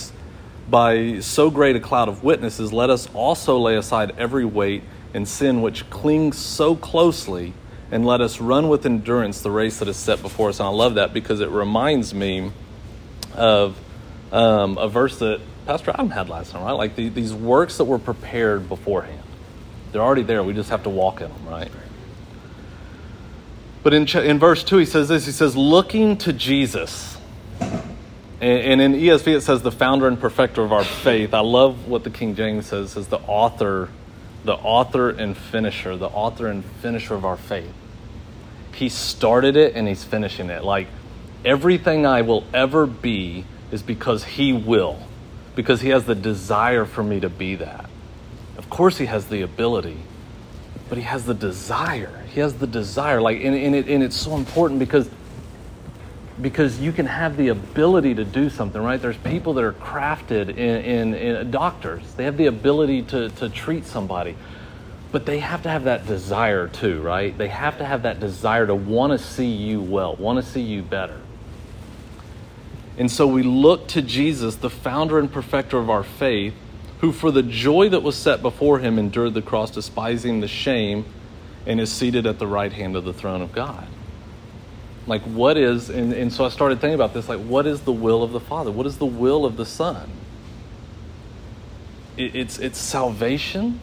by 0.70 1.20
so 1.20 1.50
great 1.50 1.76
a 1.76 1.80
cloud 1.80 2.08
of 2.08 2.24
witnesses, 2.24 2.72
let 2.72 2.88
us 2.88 3.06
also 3.12 3.58
lay 3.58 3.76
aside 3.76 4.14
every 4.16 4.46
weight 4.46 4.82
and 5.12 5.28
sin 5.28 5.60
which 5.60 5.90
clings 5.90 6.38
so 6.38 6.74
closely, 6.74 7.52
and 7.90 8.06
let 8.06 8.22
us 8.22 8.40
run 8.40 8.70
with 8.70 8.86
endurance 8.86 9.42
the 9.42 9.50
race 9.50 9.78
that 9.80 9.88
is 9.88 9.96
set 9.98 10.22
before 10.22 10.48
us. 10.48 10.58
And 10.58 10.68
I 10.68 10.72
love 10.72 10.94
that 10.94 11.12
because 11.12 11.40
it 11.40 11.50
reminds 11.50 12.14
me 12.14 12.50
of 13.34 13.78
um, 14.32 14.78
a 14.78 14.88
verse 14.88 15.18
that 15.18 15.40
Pastor 15.68 15.90
Adam 15.90 16.08
had 16.08 16.30
last 16.30 16.52
time, 16.52 16.64
right? 16.64 16.72
Like 16.72 16.96
the, 16.96 17.10
these 17.10 17.34
works 17.34 17.76
that 17.76 17.84
were 17.84 17.98
prepared 17.98 18.70
beforehand. 18.70 19.22
They're 19.92 20.00
already 20.00 20.22
there. 20.22 20.42
We 20.42 20.54
just 20.54 20.70
have 20.70 20.84
to 20.84 20.88
walk 20.88 21.20
in 21.20 21.28
them, 21.28 21.46
right? 21.46 21.70
But 23.82 23.92
in, 23.92 24.08
in 24.08 24.38
verse 24.38 24.64
2, 24.64 24.78
he 24.78 24.86
says 24.86 25.08
this 25.08 25.26
He 25.26 25.30
says, 25.32 25.58
looking 25.58 26.16
to 26.18 26.32
Jesus. 26.32 27.18
And, 27.60 28.00
and 28.40 28.80
in 28.80 28.92
ESV, 28.94 29.26
it 29.36 29.40
says, 29.42 29.60
the 29.60 29.70
founder 29.70 30.08
and 30.08 30.18
perfecter 30.18 30.62
of 30.62 30.72
our 30.72 30.84
faith. 30.84 31.34
I 31.34 31.40
love 31.40 31.86
what 31.86 32.02
the 32.02 32.10
King 32.10 32.34
James 32.34 32.64
says, 32.64 32.92
says 32.92 33.08
the 33.08 33.18
author, 33.18 33.90
the 34.44 34.54
author 34.54 35.10
and 35.10 35.36
finisher, 35.36 35.98
the 35.98 36.08
author 36.08 36.46
and 36.46 36.64
finisher 36.64 37.12
of 37.12 37.26
our 37.26 37.36
faith. 37.36 37.74
He 38.72 38.88
started 38.88 39.54
it 39.54 39.74
and 39.74 39.86
he's 39.86 40.02
finishing 40.02 40.48
it. 40.48 40.64
Like 40.64 40.86
everything 41.44 42.06
I 42.06 42.22
will 42.22 42.44
ever 42.54 42.86
be 42.86 43.44
is 43.70 43.82
because 43.82 44.24
he 44.24 44.54
will, 44.54 44.98
because 45.58 45.80
he 45.80 45.88
has 45.88 46.04
the 46.04 46.14
desire 46.14 46.84
for 46.84 47.02
me 47.02 47.18
to 47.18 47.28
be 47.28 47.56
that. 47.56 47.90
Of 48.58 48.70
course, 48.70 48.96
he 48.96 49.06
has 49.06 49.26
the 49.26 49.42
ability, 49.42 49.96
but 50.88 50.98
he 50.98 51.02
has 51.02 51.24
the 51.24 51.34
desire. 51.34 52.22
He 52.32 52.38
has 52.38 52.54
the 52.54 52.66
desire. 52.68 53.20
Like, 53.20 53.42
and, 53.42 53.56
and, 53.56 53.74
it, 53.74 53.88
and 53.88 54.04
it's 54.04 54.14
so 54.14 54.36
important 54.36 54.78
because 54.78 55.10
because 56.40 56.78
you 56.78 56.92
can 56.92 57.06
have 57.06 57.36
the 57.36 57.48
ability 57.48 58.14
to 58.14 58.24
do 58.24 58.48
something, 58.48 58.80
right? 58.80 59.02
There's 59.02 59.16
people 59.16 59.54
that 59.54 59.64
are 59.64 59.72
crafted 59.72 60.50
in, 60.50 60.56
in, 60.58 61.14
in 61.14 61.34
uh, 61.34 61.42
doctors. 61.42 62.04
They 62.14 62.22
have 62.22 62.36
the 62.36 62.46
ability 62.46 63.02
to, 63.02 63.28
to 63.28 63.48
treat 63.48 63.84
somebody. 63.84 64.36
But 65.10 65.26
they 65.26 65.40
have 65.40 65.64
to 65.64 65.68
have 65.70 65.82
that 65.84 66.06
desire 66.06 66.68
too, 66.68 67.00
right? 67.02 67.36
They 67.36 67.48
have 67.48 67.78
to 67.78 67.84
have 67.84 68.02
that 68.02 68.20
desire 68.20 68.64
to 68.68 68.76
want 68.76 69.10
to 69.10 69.18
see 69.18 69.50
you 69.50 69.80
well, 69.80 70.14
want 70.14 70.36
to 70.44 70.48
see 70.48 70.60
you 70.60 70.82
better. 70.82 71.18
And 72.98 73.10
so 73.10 73.28
we 73.28 73.44
look 73.44 73.86
to 73.88 74.02
Jesus, 74.02 74.56
the 74.56 74.68
founder 74.68 75.20
and 75.20 75.32
perfecter 75.32 75.78
of 75.78 75.88
our 75.88 76.02
faith, 76.02 76.52
who 76.98 77.12
for 77.12 77.30
the 77.30 77.44
joy 77.44 77.88
that 77.90 78.02
was 78.02 78.16
set 78.16 78.42
before 78.42 78.80
him 78.80 78.98
endured 78.98 79.34
the 79.34 79.42
cross, 79.42 79.70
despising 79.70 80.40
the 80.40 80.48
shame, 80.48 81.04
and 81.64 81.80
is 81.80 81.92
seated 81.92 82.26
at 82.26 82.40
the 82.40 82.46
right 82.46 82.72
hand 82.72 82.96
of 82.96 83.04
the 83.04 83.12
throne 83.12 83.40
of 83.40 83.52
God. 83.52 83.86
Like, 85.06 85.22
what 85.22 85.56
is, 85.56 85.90
and, 85.90 86.12
and 86.12 86.32
so 86.32 86.44
I 86.44 86.48
started 86.48 86.80
thinking 86.80 86.96
about 86.96 87.14
this, 87.14 87.28
like, 87.28 87.40
what 87.40 87.66
is 87.66 87.82
the 87.82 87.92
will 87.92 88.24
of 88.24 88.32
the 88.32 88.40
Father? 88.40 88.72
What 88.72 88.84
is 88.84 88.98
the 88.98 89.06
will 89.06 89.46
of 89.46 89.56
the 89.56 89.64
Son? 89.64 90.10
It, 92.16 92.34
it's, 92.34 92.58
it's 92.58 92.78
salvation, 92.78 93.80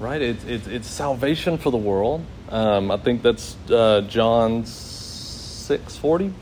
right? 0.00 0.20
It's, 0.20 0.44
it's, 0.44 0.66
it's 0.66 0.88
salvation 0.88 1.58
for 1.58 1.70
the 1.70 1.76
world. 1.76 2.24
Um, 2.48 2.90
I 2.90 2.96
think 2.96 3.22
that's 3.22 3.54
uh, 3.70 4.00
John 4.08 4.64
6 4.64 5.96
40. 5.96 6.32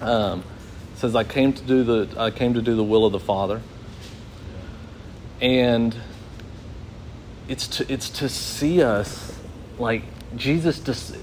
Um, 0.00 0.42
says, 1.00 1.16
I 1.16 1.24
came 1.24 1.52
to 1.52 1.62
do 1.62 1.82
the 1.82 2.08
I 2.18 2.30
came 2.30 2.54
to 2.54 2.62
do 2.62 2.76
the 2.76 2.84
will 2.84 3.04
of 3.04 3.12
the 3.12 3.20
Father. 3.20 3.62
And 5.40 5.96
it's 7.48 7.66
to 7.68 7.92
it's 7.92 8.10
to 8.10 8.28
see 8.28 8.82
us 8.82 9.38
like 9.78 10.02
Jesus 10.36 10.78
just 10.78 11.16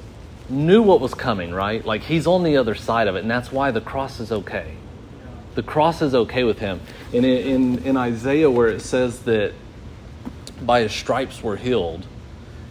knew 0.49 0.81
what 0.81 0.99
was 0.99 1.13
coming, 1.13 1.53
right? 1.53 1.85
Like 1.85 2.03
he's 2.03 2.25
on 2.25 2.43
the 2.43 2.57
other 2.57 2.75
side 2.75 3.07
of 3.07 3.15
it, 3.15 3.19
and 3.19 3.29
that's 3.29 3.51
why 3.51 3.71
the 3.71 3.81
cross 3.81 4.19
is 4.19 4.31
okay. 4.31 4.73
The 5.55 5.63
cross 5.63 6.01
is 6.01 6.13
okay 6.13 6.43
with 6.43 6.59
him. 6.59 6.81
And 7.13 7.25
in, 7.25 7.77
in, 7.77 7.83
in 7.85 7.97
Isaiah, 7.97 8.49
where 8.49 8.67
it 8.67 8.81
says 8.81 9.21
that 9.21 9.53
by 10.61 10.81
his 10.81 10.91
stripes 10.91 11.41
we're 11.41 11.55
healed, 11.55 12.05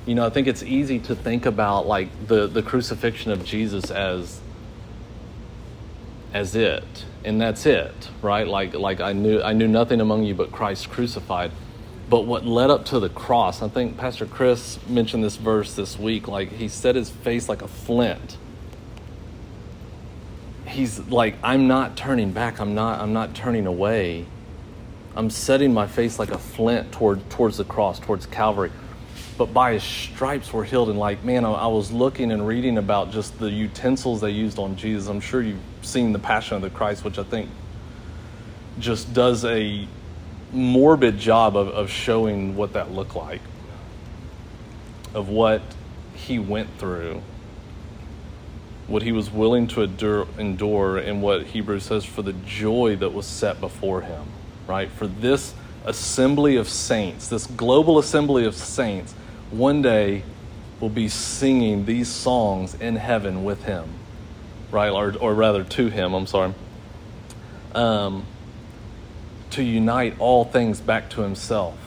you 0.07 0.15
know, 0.15 0.25
I 0.25 0.31
think 0.31 0.47
it's 0.47 0.63
easy 0.63 0.99
to 1.01 1.17
think 1.17 1.47
about 1.47 1.87
like 1.87 2.29
the, 2.29 2.47
the 2.47 2.63
crucifixion 2.63 3.33
of 3.33 3.45
Jesus 3.45 3.91
as 3.91 4.41
as 6.33 6.55
it, 6.55 7.05
and 7.25 7.41
that's 7.41 7.67
it, 7.67 8.11
right? 8.23 8.47
Like 8.47 8.75
like 8.75 9.01
I 9.01 9.13
knew 9.13 9.41
I 9.43 9.53
knew 9.53 9.69
nothing 9.69 10.01
among 10.01 10.25
you 10.25 10.35
but 10.35 10.53
Christ 10.53 10.91
crucified. 10.91 11.51
But 12.09 12.21
what 12.21 12.47
led 12.47 12.71
up 12.71 12.85
to 12.87 13.01
the 13.01 13.09
cross, 13.09 13.63
I 13.63 13.69
think 13.69 13.97
Pastor 13.97 14.27
Chris 14.27 14.79
mentioned 14.87 15.25
this 15.25 15.37
verse 15.37 15.75
this 15.75 15.99
week, 15.99 16.29
like 16.29 16.53
he 16.53 16.69
set 16.69 16.95
his 16.95 17.11
face 17.11 17.49
like 17.49 17.63
a 17.63 17.69
flint. 17.69 18.37
He's 20.67 21.01
like, 21.09 21.35
I'm 21.43 21.67
not 21.67 21.97
turning 21.97 22.31
back, 22.33 22.61
I'm 22.61 22.75
not, 22.75 23.01
I'm 23.01 23.13
not 23.13 23.35
turning 23.35 23.67
away. 23.67 24.27
I'm 25.17 25.31
setting 25.31 25.73
my 25.73 25.87
face 25.87 26.19
like 26.19 26.31
a 26.31 26.39
flint 26.39 26.93
toward 26.93 27.29
towards 27.31 27.57
the 27.57 27.65
cross, 27.65 27.99
towards 27.99 28.27
Calvary. 28.27 28.71
But 29.37 29.53
by 29.53 29.75
his 29.75 29.83
stripes 29.83 30.53
we're 30.53 30.65
healed. 30.65 30.89
And 30.89 30.99
like, 30.99 31.23
man, 31.25 31.45
I, 31.45 31.67
was 31.67 31.93
looking 31.93 32.33
and 32.33 32.47
reading 32.47 32.79
about 32.79 33.13
just 33.13 33.39
the 33.39 33.51
utensils 33.51 34.21
they 34.21 34.31
used 34.31 34.59
on 34.59 34.77
Jesus. 34.77 35.09
I'm 35.09 35.21
sure 35.21 35.43
you've 35.43 35.61
seen 35.83 36.13
the 36.13 36.19
Passion 36.19 36.57
of 36.57 36.63
the 36.63 36.71
Christ, 36.71 37.05
which 37.05 37.19
I 37.19 37.23
think 37.23 37.51
just 38.79 39.13
does 39.13 39.45
a 39.45 39.87
morbid 40.53 41.19
job 41.19 41.57
of, 41.57 41.69
of 41.69 41.91
showing 41.91 42.57
what 42.57 42.73
that 42.75 42.93
looked 42.93 43.17
like, 43.17 43.41
of 45.15 45.29
what 45.29 45.63
he 46.15 46.39
went 46.39 46.79
through, 46.79 47.23
what 48.87 49.03
he 49.03 49.13
was 49.13 49.31
willing 49.31 49.67
to 49.69 49.83
endure, 49.83 50.27
endure, 50.39 50.97
and 50.97 51.23
what 51.23 51.45
Hebrews 51.45 51.85
says 51.85 52.05
for 52.05 52.23
the 52.23 52.33
joy 52.33 52.97
that 52.97 53.13
was 53.13 53.27
set 53.27 53.61
before 53.61 54.03
him, 54.03 54.27
right? 54.67 54.91
For 54.91 55.07
this 55.07 55.55
assembly 55.85 56.57
of 56.57 56.69
saints, 56.69 57.29
this 57.29 57.47
global 57.47 57.99
assembly 57.99 58.45
of 58.45 58.55
saints, 58.55 59.15
one 59.51 59.83
day 59.83 60.23
will 60.81 60.89
be 60.89 61.09
singing 61.09 61.87
these 61.87 62.09
songs 62.09 62.75
in 62.75 62.97
heaven 62.97 63.45
with 63.45 63.65
him, 63.65 63.89
right? 64.71 64.91
Or, 64.91 65.17
or 65.19 65.35
rather, 65.35 65.65
to 65.65 65.89
him, 65.89 66.13
I'm 66.15 66.27
sorry. 66.27 66.53
Um, 67.75 68.25
to 69.51 69.63
unite 69.63 70.19
all 70.19 70.45
things 70.45 70.81
back 70.81 71.09
to 71.11 71.23
himself. 71.23 71.79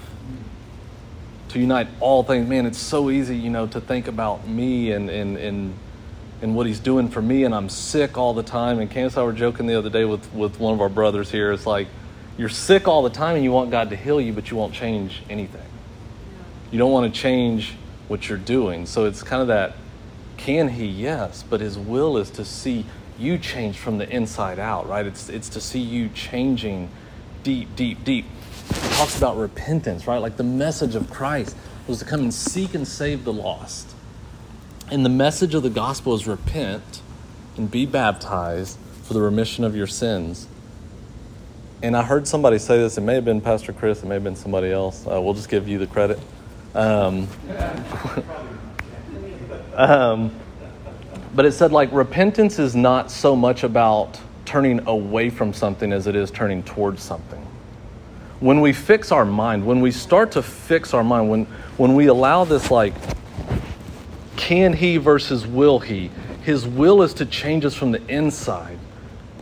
To 1.50 1.60
unite 1.60 1.88
all 2.00 2.24
things. 2.24 2.48
Man, 2.48 2.66
it's 2.66 2.80
so 2.80 3.10
easy, 3.10 3.38
you 3.38 3.50
know, 3.50 3.68
to 3.68 3.82
think 3.82 4.08
about 4.08 4.48
me 4.48 4.92
and, 4.92 5.10
and, 5.10 5.38
and, 5.38 5.74
and 6.42 6.56
what 6.56 6.66
he's 6.66 6.80
doing 6.80 7.10
for 7.10 7.22
me, 7.22 7.44
and 7.44 7.54
I'm 7.54 7.70
sick 7.70 8.18
all 8.18 8.34
the 8.34 8.44
time. 8.44 8.80
And 8.80 8.90
Candace 8.90 9.14
and 9.14 9.22
I 9.22 9.26
were 9.26 9.34
joking 9.34 9.68
the 9.68 9.78
other 9.78 9.90
day 9.90 10.06
with, 10.06 10.32
with 10.34 10.60
one 10.60 10.74
of 10.74 10.82
our 10.82 10.90
brothers 10.90 11.30
here. 11.30 11.52
It's 11.52 11.66
like, 11.66 11.88
you're 12.38 12.50
sick 12.50 12.88
all 12.88 13.04
the 13.04 13.10
time 13.10 13.36
and 13.36 13.44
you 13.44 13.52
want 13.52 13.70
God 13.70 13.90
to 13.90 13.96
heal 13.96 14.22
you, 14.22 14.32
but 14.32 14.50
you 14.50 14.58
won't 14.58 14.74
change 14.74 15.22
anything. 15.30 15.62
You 16.72 16.78
don't 16.80 16.92
want 16.92 17.14
to 17.14 17.20
change 17.20 17.76
what 18.08 18.30
you're 18.30 18.38
doing. 18.38 18.86
So 18.86 19.06
it's 19.06 19.24
kind 19.24 19.42
of 19.42 19.48
that 19.48 19.76
can 20.40 20.70
he? 20.70 20.86
Yes, 20.86 21.44
but 21.48 21.60
his 21.60 21.78
will 21.78 22.18
is 22.18 22.30
to 22.32 22.46
see 22.46 22.86
you 23.20 23.38
change 23.38 23.78
from 23.78 23.98
the 23.98 24.10
inside 24.10 24.58
out, 24.58 24.88
right? 24.88 25.06
It's, 25.06 25.28
it's 25.28 25.50
to 25.50 25.62
see 25.62 25.82
you 25.82 26.08
changing 26.10 26.90
deep, 27.44 27.76
deep, 27.76 28.06
deep. 28.06 28.26
It 28.70 28.92
talks 28.94 29.18
about 29.18 29.38
repentance, 29.38 30.08
right? 30.08 30.20
Like 30.20 30.38
the 30.38 30.44
message 30.44 30.96
of 30.96 31.10
Christ 31.10 31.58
was 31.88 32.00
to 32.00 32.06
come 32.06 32.22
and 32.22 32.34
seek 32.34 32.74
and 32.74 32.88
save 32.88 33.26
the 33.26 33.34
lost. 33.34 33.94
And 34.90 35.04
the 35.04 35.10
message 35.10 35.54
of 35.54 35.64
the 35.64 35.70
gospel 35.70 36.16
is 36.16 36.26
repent 36.26 37.02
and 37.58 37.70
be 37.70 37.86
baptized 37.86 38.78
for 39.04 39.14
the 39.14 39.22
remission 39.22 39.66
of 39.66 39.76
your 39.76 39.88
sins. 39.88 40.48
And 41.84 41.98
I 41.98 42.04
heard 42.04 42.28
somebody 42.28 42.60
say 42.60 42.78
this. 42.78 42.98
It 42.98 43.02
may 43.02 43.16
have 43.16 43.26
been 43.26 43.42
Pastor 43.42 43.74
Chris. 43.74 44.04
It 44.04 44.06
may 44.06 44.16
have 44.16 44.24
been 44.24 44.38
somebody 44.38 44.72
else. 44.72 45.06
Uh, 45.06 45.20
we'll 45.22 45.34
just 45.34 45.50
give 45.50 45.68
you 45.68 45.78
the 45.78 45.88
credit. 45.88 46.20
Um, 46.76 47.28
um, 49.74 50.32
but 51.36 51.46
it 51.46 51.52
said 51.52 51.72
like 51.72 51.92
repentance 51.92 52.60
is 52.60 52.76
not 52.76 53.12
so 53.12 53.36
much 53.36 53.64
about 53.64 54.20
turning 54.46 54.80
away 54.88 55.30
from 55.30 55.54
something 55.54 55.94
as 55.94 56.08
it 56.08 56.16
is 56.16 56.32
turning 56.32 56.64
towards 56.64 57.04
something. 57.04 57.46
When 58.40 58.62
we 58.62 58.74
fix 58.74 59.12
our 59.12 59.26
mind, 59.26 59.66
when 59.66 59.82
we 59.82 59.92
start 59.92 60.32
to 60.32 60.42
fix 60.42 60.94
our 60.94 61.04
mind, 61.04 61.30
when, 61.30 61.46
when 61.78 61.94
we 61.94 62.08
allow 62.08 62.46
this, 62.46 62.72
like, 62.72 62.94
can 64.38 64.74
he 64.74 64.98
versus 64.98 65.46
will 65.46 65.80
he, 65.80 66.10
his 66.42 66.66
will 66.66 67.02
is 67.04 67.14
to 67.16 67.26
change 67.26 67.66
us 67.66 67.76
from 67.76 67.92
the 67.92 68.02
inside. 68.08 68.80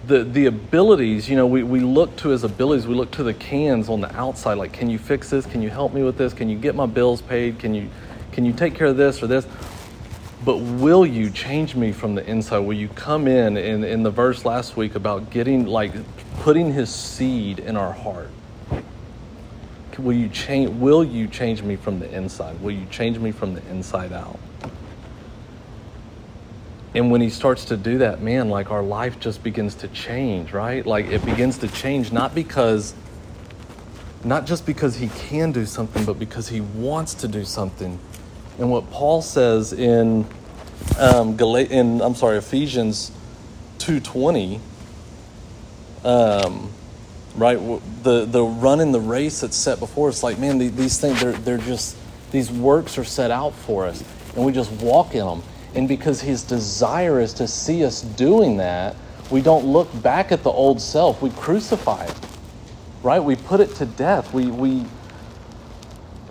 The, 0.07 0.23
the 0.23 0.45
abilities, 0.45 1.29
you 1.29 1.35
know, 1.35 1.45
we, 1.45 1.63
we 1.63 1.81
look 1.81 2.15
to 2.17 2.29
his 2.29 2.43
abilities, 2.43 2.87
we 2.87 2.95
look 2.95 3.11
to 3.11 3.23
the 3.23 3.33
cans 3.33 3.89
on 3.89 3.99
the 3.99 4.15
outside, 4.15 4.53
like, 4.53 4.71
can 4.71 4.89
you 4.89 4.97
fix 4.97 5.29
this? 5.29 5.45
Can 5.45 5.61
you 5.61 5.69
help 5.69 5.93
me 5.93 6.01
with 6.01 6.17
this? 6.17 6.33
Can 6.33 6.49
you 6.49 6.57
get 6.57 6.75
my 6.75 6.85
bills 6.85 7.21
paid? 7.21 7.59
Can 7.59 7.73
you, 7.75 7.89
can 8.31 8.45
you 8.45 8.53
take 8.53 8.73
care 8.73 8.87
of 8.87 8.97
this 8.97 9.21
or 9.21 9.27
this? 9.27 9.45
But 10.45 10.57
will 10.57 11.05
you 11.05 11.29
change 11.29 11.75
me 11.75 11.91
from 11.91 12.15
the 12.15 12.25
inside? 12.25 12.59
Will 12.59 12.77
you 12.77 12.87
come 12.89 13.27
in, 13.27 13.57
in 13.57 13.83
in 13.83 14.03
the 14.03 14.11
verse 14.11 14.45
last 14.45 14.77
week 14.77 14.95
about 14.95 15.29
getting 15.29 15.65
like 15.65 15.91
putting 16.39 16.71
his 16.71 16.93
seed 16.93 17.59
in 17.59 17.75
our 17.75 17.91
heart? 17.91 18.29
Will 19.97 20.13
you 20.13 20.29
change 20.29 20.69
will 20.69 21.03
you 21.03 21.27
change 21.27 21.63
me 21.63 21.75
from 21.75 21.99
the 21.99 22.09
inside? 22.15 22.61
Will 22.61 22.71
you 22.71 22.85
change 22.91 23.17
me 23.17 23.31
from 23.31 23.55
the 23.55 23.67
inside 23.67 24.13
out? 24.13 24.39
And 26.97 27.11
when 27.11 27.21
he 27.21 27.29
starts 27.29 27.65
to 27.65 27.77
do 27.77 27.99
that, 27.99 28.21
man, 28.21 28.49
like 28.49 28.71
our 28.71 28.83
life 28.83 29.19
just 29.19 29.43
begins 29.43 29.75
to 29.75 29.87
change, 29.89 30.51
right? 30.51 30.85
Like 30.85 31.05
it 31.05 31.23
begins 31.23 31.59
to 31.59 31.67
change 31.67 32.11
not 32.11 32.35
because 32.35 32.93
not 34.23 34.45
just 34.45 34.65
because 34.65 34.95
he 34.95 35.07
can 35.09 35.51
do 35.51 35.65
something, 35.65 36.03
but 36.03 36.19
because 36.19 36.49
he 36.49 36.59
wants 36.59 37.13
to 37.15 37.27
do 37.27 37.45
something 37.45 37.99
and 38.57 38.71
what 38.71 38.89
Paul 38.91 39.21
says 39.21 39.73
in 39.73 40.25
um, 40.99 41.39
in 41.39 42.01
I'm 42.01 42.15
sorry 42.15 42.37
Ephesians 42.37 43.11
two 43.77 43.99
twenty, 43.99 44.59
um, 46.03 46.71
right? 47.35 47.57
The 48.03 48.25
the 48.25 48.43
run 48.43 48.79
running 48.79 48.91
the 48.91 48.99
race 48.99 49.41
that's 49.41 49.55
set 49.55 49.79
before 49.79 50.09
us. 50.09 50.23
Like 50.23 50.39
man, 50.39 50.57
these 50.57 50.99
things 50.99 51.21
they're 51.21 51.33
they're 51.33 51.57
just 51.57 51.95
these 52.31 52.51
works 52.51 52.97
are 52.97 53.03
set 53.03 53.31
out 53.31 53.53
for 53.53 53.85
us, 53.85 54.03
and 54.35 54.43
we 54.45 54.51
just 54.51 54.71
walk 54.71 55.13
in 55.13 55.25
them. 55.25 55.43
And 55.77 55.87
because 55.87 56.21
His 56.21 56.41
desire 56.41 57.21
is 57.21 57.33
to 57.33 57.47
see 57.47 57.85
us 57.85 58.01
doing 58.01 58.57
that, 58.57 58.95
we 59.29 59.41
don't 59.41 59.63
look 59.63 59.87
back 60.01 60.31
at 60.31 60.41
the 60.41 60.49
old 60.49 60.81
self. 60.81 61.21
We 61.21 61.29
crucify 61.29 62.05
it, 62.05 62.15
right? 63.03 63.19
We 63.19 63.35
put 63.35 63.59
it 63.59 63.75
to 63.75 63.85
death. 63.85 64.33
We 64.33 64.47
we 64.47 64.85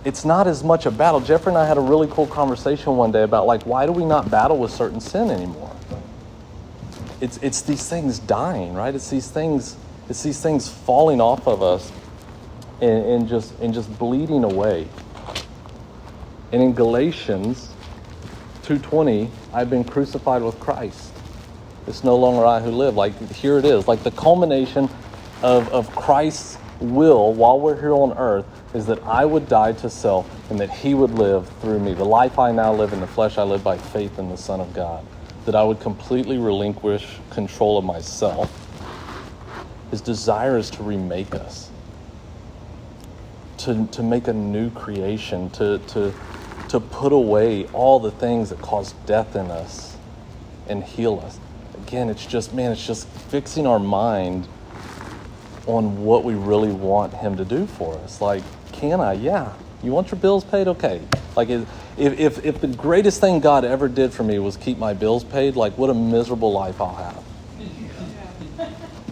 it's 0.04 0.24
not 0.24 0.48
as 0.48 0.64
much 0.64 0.84
a 0.84 0.90
battle. 0.90 1.20
Jeffrey 1.20 1.50
and 1.50 1.58
I 1.58 1.64
had 1.64 1.78
a 1.78 1.80
really 1.80 2.08
cool 2.08 2.26
conversation 2.26 2.96
one 2.96 3.12
day 3.12 3.22
about 3.22 3.46
like 3.46 3.62
why 3.62 3.86
do 3.86 3.92
we 3.92 4.04
not 4.04 4.32
battle 4.32 4.58
with 4.58 4.72
certain 4.72 5.00
sin 5.00 5.30
anymore? 5.30 5.70
It's 7.20 7.36
it's 7.36 7.62
these 7.62 7.88
things 7.88 8.18
dying, 8.18 8.74
right? 8.74 8.92
It's 8.92 9.10
these 9.10 9.30
things 9.30 9.76
it's 10.08 10.24
these 10.24 10.40
things 10.40 10.68
falling 10.68 11.20
off 11.20 11.46
of 11.46 11.62
us 11.62 11.92
and, 12.80 13.04
and 13.06 13.28
just 13.28 13.56
and 13.60 13.72
just 13.72 13.96
bleeding 13.96 14.42
away. 14.42 14.88
And 16.50 16.60
in 16.60 16.72
Galatians 16.72 17.70
2:20, 18.66 19.30
I've 19.52 19.70
been 19.70 19.84
crucified 19.84 20.42
with 20.42 20.58
Christ. 20.58 21.12
It's 21.86 22.02
no 22.02 22.16
longer 22.16 22.44
I 22.44 22.60
who 22.60 22.72
live. 22.72 22.96
Like, 22.96 23.16
here 23.30 23.58
it 23.58 23.64
is. 23.64 23.86
Like, 23.86 24.02
the 24.02 24.10
culmination 24.10 24.88
of, 25.40 25.68
of 25.68 25.94
Christ's 25.94 26.58
will 26.80 27.32
while 27.32 27.60
we're 27.60 27.80
here 27.80 27.94
on 27.94 28.12
earth 28.18 28.44
is 28.74 28.86
that 28.86 29.02
I 29.04 29.24
would 29.24 29.48
die 29.48 29.72
to 29.72 29.88
self 29.88 30.28
and 30.50 30.58
that 30.58 30.70
He 30.70 30.94
would 30.94 31.12
live 31.12 31.48
through 31.60 31.78
me. 31.78 31.94
The 31.94 32.04
life 32.04 32.40
I 32.40 32.50
now 32.50 32.72
live 32.72 32.92
in 32.92 33.00
the 33.00 33.06
flesh, 33.06 33.38
I 33.38 33.44
live 33.44 33.62
by 33.62 33.78
faith 33.78 34.18
in 34.18 34.28
the 34.28 34.36
Son 34.36 34.60
of 34.60 34.74
God. 34.74 35.06
That 35.44 35.54
I 35.54 35.62
would 35.62 35.78
completely 35.78 36.38
relinquish 36.38 37.06
control 37.30 37.78
of 37.78 37.84
myself. 37.84 38.50
His 39.92 40.00
desire 40.00 40.58
is 40.58 40.70
to 40.70 40.82
remake 40.82 41.36
us, 41.36 41.70
to, 43.58 43.86
to 43.92 44.02
make 44.02 44.26
a 44.26 44.32
new 44.32 44.70
creation, 44.70 45.50
to, 45.50 45.78
to, 45.78 46.12
to 46.68 46.80
put 46.80 47.12
away 47.12 47.66
all 47.68 48.00
the 48.00 48.10
things 48.10 48.50
that 48.50 48.60
cause 48.60 48.92
death 49.06 49.36
in 49.36 49.50
us 49.50 49.96
and 50.68 50.82
heal 50.82 51.22
us. 51.24 51.38
Again, 51.86 52.08
it's 52.08 52.26
just, 52.26 52.52
man, 52.52 52.72
it's 52.72 52.84
just 52.84 53.06
fixing 53.06 53.66
our 53.66 53.78
mind 53.78 54.48
on 55.66 56.04
what 56.04 56.24
we 56.24 56.34
really 56.34 56.72
want 56.72 57.14
Him 57.14 57.36
to 57.36 57.44
do 57.44 57.66
for 57.66 57.96
us. 57.98 58.20
Like, 58.20 58.42
can 58.72 59.00
I? 59.00 59.14
Yeah. 59.14 59.52
You 59.82 59.92
want 59.92 60.10
your 60.10 60.18
bills 60.18 60.42
paid? 60.44 60.68
Okay. 60.68 61.00
Like, 61.36 61.48
if, 61.48 61.68
if, 61.98 62.44
if 62.44 62.60
the 62.60 62.66
greatest 62.68 63.20
thing 63.20 63.40
God 63.40 63.64
ever 63.64 63.88
did 63.88 64.12
for 64.12 64.24
me 64.24 64.38
was 64.38 64.56
keep 64.56 64.78
my 64.78 64.94
bills 64.94 65.22
paid, 65.22 65.54
like, 65.54 65.76
what 65.78 65.90
a 65.90 65.94
miserable 65.94 66.52
life 66.52 66.80
I'll 66.80 66.94
have. 66.94 67.22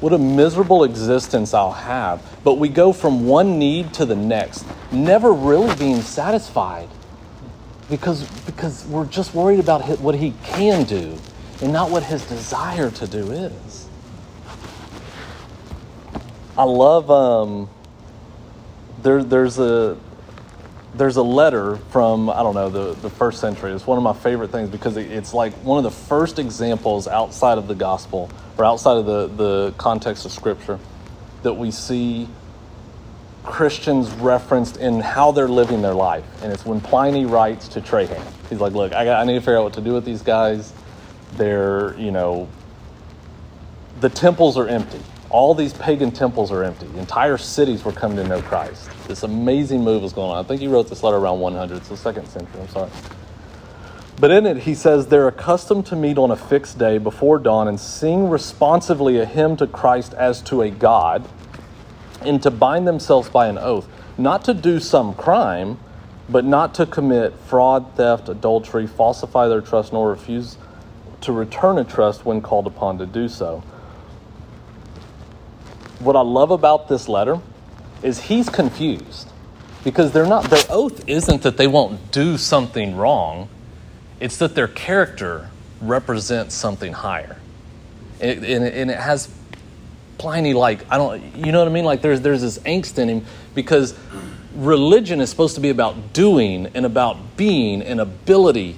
What 0.01 0.13
a 0.13 0.19
miserable 0.19 0.85
existence 0.85 1.55
I'll 1.55 1.73
have. 1.73 2.23
But 2.43 2.55
we 2.55 2.69
go 2.69 2.93
from 2.93 3.27
one 3.27 3.59
need 3.59 3.95
to 3.95 4.05
the 4.05 4.17
next, 4.17 4.67
never 4.93 5.33
really 5.33 5.75
being 5.77 6.03
satisfied 6.03 6.89
because, 7.89 8.29
because 8.47 8.87
we're 8.87 9.07
just 9.07 9.35
worried 9.35 9.61
about 9.61 9.83
what 10.01 10.15
He 10.15 10.35
can 10.43 10.85
do 10.85 11.17
and 11.61 11.73
not 11.73 11.91
what 11.91 12.03
His 12.03 12.25
desire 12.27 12.91
to 12.91 13.07
do 13.07 13.31
is. 13.31 13.89
I 16.57 16.65
love 16.65 17.11
um, 17.11 17.69
there, 19.03 19.25
there's 19.25 19.59
a 19.59 19.99
there's 20.95 21.17
a 21.17 21.23
letter 21.23 21.77
from 21.91 22.31
I 22.31 22.43
don't 22.45 22.55
know 22.55 22.71
the, 22.71 22.95
the 22.95 23.11
first 23.11 23.41
century. 23.41 23.73
It's 23.73 23.87
one 23.87 23.99
of 23.99 24.05
my 24.05 24.13
favorite 24.13 24.53
things 24.53 24.71
because 24.71 24.97
it's 24.97 25.35
like 25.35 25.53
one 25.65 25.79
of 25.79 25.85
the 25.85 25.91
first 25.91 26.39
examples 26.39 27.09
outside 27.09 27.59
of 27.59 27.67
the 27.67 27.75
gospel 27.75 28.31
or 28.57 28.65
outside 28.65 28.99
of 28.99 29.07
the, 29.07 29.27
the 29.27 29.75
context 29.77 30.25
of 30.25 30.33
scripture 30.33 30.79
that 31.43 31.55
we 31.55 31.73
see 31.73 32.29
Christians 33.45 34.11
referenced 34.11 34.79
in 34.79 35.01
how 35.01 35.31
they're 35.31 35.49
living 35.49 35.83
their 35.83 35.95
life. 35.95 36.25
And 36.43 36.53
it's 36.53 36.65
when 36.65 36.81
Pliny 36.81 37.27
writes 37.27 37.69
to 37.69 37.81
Trajan. 37.81 38.23
He's 38.51 38.61
like, 38.61 38.73
look, 38.73 38.93
I, 38.93 39.05
got, 39.05 39.21
I 39.21 39.25
need 39.25 39.35
to 39.35 39.41
figure 39.41 39.59
out 39.59 39.65
what 39.65 39.75
to 39.75 39.81
do 39.81 39.93
with 39.93 40.05
these 40.05 40.23
guys. 40.23 40.73
They're, 41.37 41.99
you 41.99 42.11
know, 42.11 42.49
the 44.01 44.09
temples 44.09 44.57
are 44.57 44.69
empty 44.69 45.01
all 45.35 45.53
these 45.53 45.73
pagan 45.73 46.13
temples 46.13 46.53
are 46.53 46.63
empty. 46.63 46.87
Entire 46.97 47.37
cities 47.37 47.85
were 47.85 47.91
coming 47.91 48.17
to 48.19 48.23
know 48.23 48.41
Christ. 48.41 48.89
This 49.09 49.25
amazing 49.25 49.83
move 49.83 50.01
was 50.01 50.13
going 50.13 50.31
on. 50.31 50.45
I 50.45 50.47
think 50.47 50.61
he 50.61 50.69
wrote 50.69 50.89
this 50.89 51.03
letter 51.03 51.17
around 51.17 51.41
100, 51.41 51.77
it's 51.77 51.89
the 51.89 51.97
second 51.97 52.29
century, 52.29 52.61
I'm 52.61 52.69
sorry. 52.69 52.91
But 54.21 54.31
in 54.31 54.47
it, 54.47 54.59
he 54.59 54.77
says, 54.77 55.09
They're 55.09 55.27
accustomed 55.27 55.87
to 55.87 55.97
meet 55.97 56.19
on 56.19 56.31
a 56.31 56.37
fixed 56.37 56.79
day 56.79 56.99
before 56.99 57.41
dawn 57.41 57.67
and 57.67 57.81
sing 57.81 58.29
responsively 58.29 59.19
a 59.19 59.27
hymn 59.27 59.57
to 59.57 59.67
Christ 59.67 60.15
as 60.15 60.41
to 60.43 60.63
a 60.63 60.71
God, 60.71 61.29
and 62.27 62.43
to 62.43 62.51
bind 62.51 62.87
themselves 62.87 63.29
by 63.29 63.49
an 63.49 63.59
oath, 63.59 63.89
not 64.19 64.45
to 64.45 64.55
do 64.55 64.81
some 64.81 65.15
crime, 65.15 65.79
but 66.29 66.45
not 66.45 66.75
to 66.75 66.87
commit 66.87 67.35
fraud, 67.35 67.95
theft, 67.97 68.29
adultery, 68.29 68.87
falsify 68.87 69.49
their 69.49 69.61
trust, 69.61 69.93
nor 69.93 70.11
refuse 70.11 70.57
to 71.21 71.33
return 71.33 71.79
a 71.79 71.85
trust 71.85 72.25
when 72.25 72.41
called 72.41 72.67
upon 72.67 72.99
to 72.99 73.07
do 73.07 73.29
so. 73.29 73.63
What 75.99 76.17
I 76.17 76.21
love 76.21 76.51
about 76.51 76.89
this 76.89 77.09
letter 77.09 77.41
is 78.03 78.21
he's 78.21 78.49
confused 78.49 79.29
because 79.85 80.13
they're 80.13 80.27
not 80.27 80.45
their 80.51 80.65
oath 80.71 81.07
isn't 81.09 81.43
that 81.43 81.57
they 81.57 81.67
won't 81.67 82.11
do 82.11 82.37
something 82.37 82.97
wrong. 82.97 83.49
It's 84.21 84.39
that 84.39 84.55
their 84.55 84.69
character 84.69 85.51
represents 85.81 86.55
something 86.55 86.93
higher. 86.93 87.39
And, 88.21 88.45
and, 88.45 88.65
and 88.65 88.91
it 88.91 88.99
has 88.99 89.27
pliny 90.25 90.55
like 90.55 90.91
i 90.91 90.97
don't 90.97 91.23
you 91.37 91.53
know 91.53 91.59
what 91.59 91.69
i 91.69 91.71
mean 91.71 91.85
like 91.85 92.01
there's 92.01 92.23
there's 92.23 92.41
this 92.41 92.59
angst 92.61 92.97
in 92.97 93.11
him 93.11 93.27
because 93.55 93.95
religion 94.55 95.21
is 95.21 95.29
supposed 95.29 95.55
to 95.55 95.61
be 95.61 95.69
about 95.69 96.15
doing 96.15 96.67
and 96.75 96.87
about 96.87 97.37
being 97.37 97.83
and 97.83 98.01
ability 98.01 98.75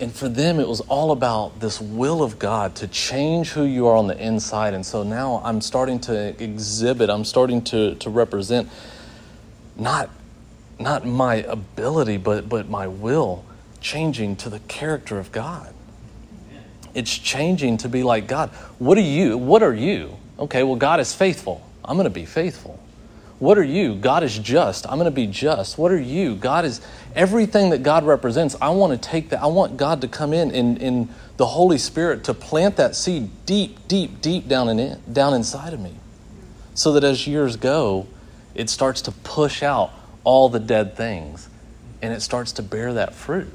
and 0.00 0.10
for 0.14 0.30
them, 0.30 0.58
it 0.58 0.66
was 0.66 0.80
all 0.80 1.12
about 1.12 1.60
this 1.60 1.78
will 1.78 2.22
of 2.22 2.38
God 2.38 2.74
to 2.76 2.88
change 2.88 3.50
who 3.50 3.64
you 3.64 3.86
are 3.86 3.94
on 3.94 4.06
the 4.06 4.16
inside. 4.18 4.72
And 4.72 4.84
so 4.84 5.02
now 5.02 5.42
I'm 5.44 5.60
starting 5.60 6.00
to 6.00 6.42
exhibit, 6.42 7.10
I'm 7.10 7.26
starting 7.26 7.62
to, 7.64 7.96
to 7.96 8.08
represent 8.08 8.70
not, 9.76 10.08
not 10.78 11.06
my 11.06 11.36
ability, 11.36 12.16
but, 12.16 12.48
but 12.48 12.70
my 12.70 12.88
will 12.88 13.44
changing 13.82 14.36
to 14.36 14.48
the 14.48 14.60
character 14.60 15.18
of 15.18 15.32
God. 15.32 15.74
It's 16.94 17.16
changing 17.16 17.76
to 17.78 17.88
be 17.90 18.02
like 18.02 18.26
God. 18.26 18.48
What 18.78 18.96
are 18.96 19.02
you? 19.02 19.36
What 19.36 19.62
are 19.62 19.74
you? 19.74 20.16
Okay, 20.40 20.62
well, 20.62 20.76
God 20.76 21.00
is 21.00 21.14
faithful. 21.14 21.64
I'm 21.84 21.96
going 21.96 22.04
to 22.04 22.10
be 22.10 22.24
faithful. 22.24 22.80
What 23.38 23.58
are 23.58 23.64
you? 23.64 23.94
God 23.94 24.22
is 24.22 24.38
just. 24.38 24.86
I'm 24.86 24.94
going 24.94 25.04
to 25.04 25.10
be 25.10 25.26
just. 25.26 25.78
What 25.78 25.92
are 25.92 26.00
you? 26.00 26.34
God 26.34 26.64
is 26.64 26.80
everything 27.14 27.70
that 27.70 27.82
God 27.82 28.04
represents. 28.04 28.56
I 28.60 28.70
want 28.70 28.92
to 28.92 29.08
take 29.08 29.30
that. 29.30 29.42
I 29.42 29.46
want 29.46 29.76
God 29.76 30.00
to 30.02 30.08
come 30.08 30.32
in 30.32 30.50
in, 30.50 30.76
in 30.76 31.08
the 31.36 31.46
Holy 31.46 31.78
Spirit 31.78 32.24
to 32.24 32.34
plant 32.34 32.76
that 32.76 32.94
seed 32.94 33.30
deep, 33.46 33.88
deep, 33.88 34.20
deep 34.20 34.46
down 34.48 34.68
in 34.68 35.00
down 35.10 35.34
inside 35.34 35.72
of 35.72 35.80
me. 35.80 35.94
So 36.74 36.92
that 36.92 37.04
as 37.04 37.26
years 37.26 37.56
go, 37.56 38.06
it 38.54 38.68
starts 38.68 39.02
to 39.02 39.12
push 39.12 39.62
out 39.62 39.90
all 40.24 40.48
the 40.48 40.60
dead 40.60 40.96
things 40.96 41.48
and 42.02 42.12
it 42.12 42.20
starts 42.20 42.52
to 42.52 42.62
bear 42.62 42.94
that 42.94 43.14
fruit. 43.14 43.52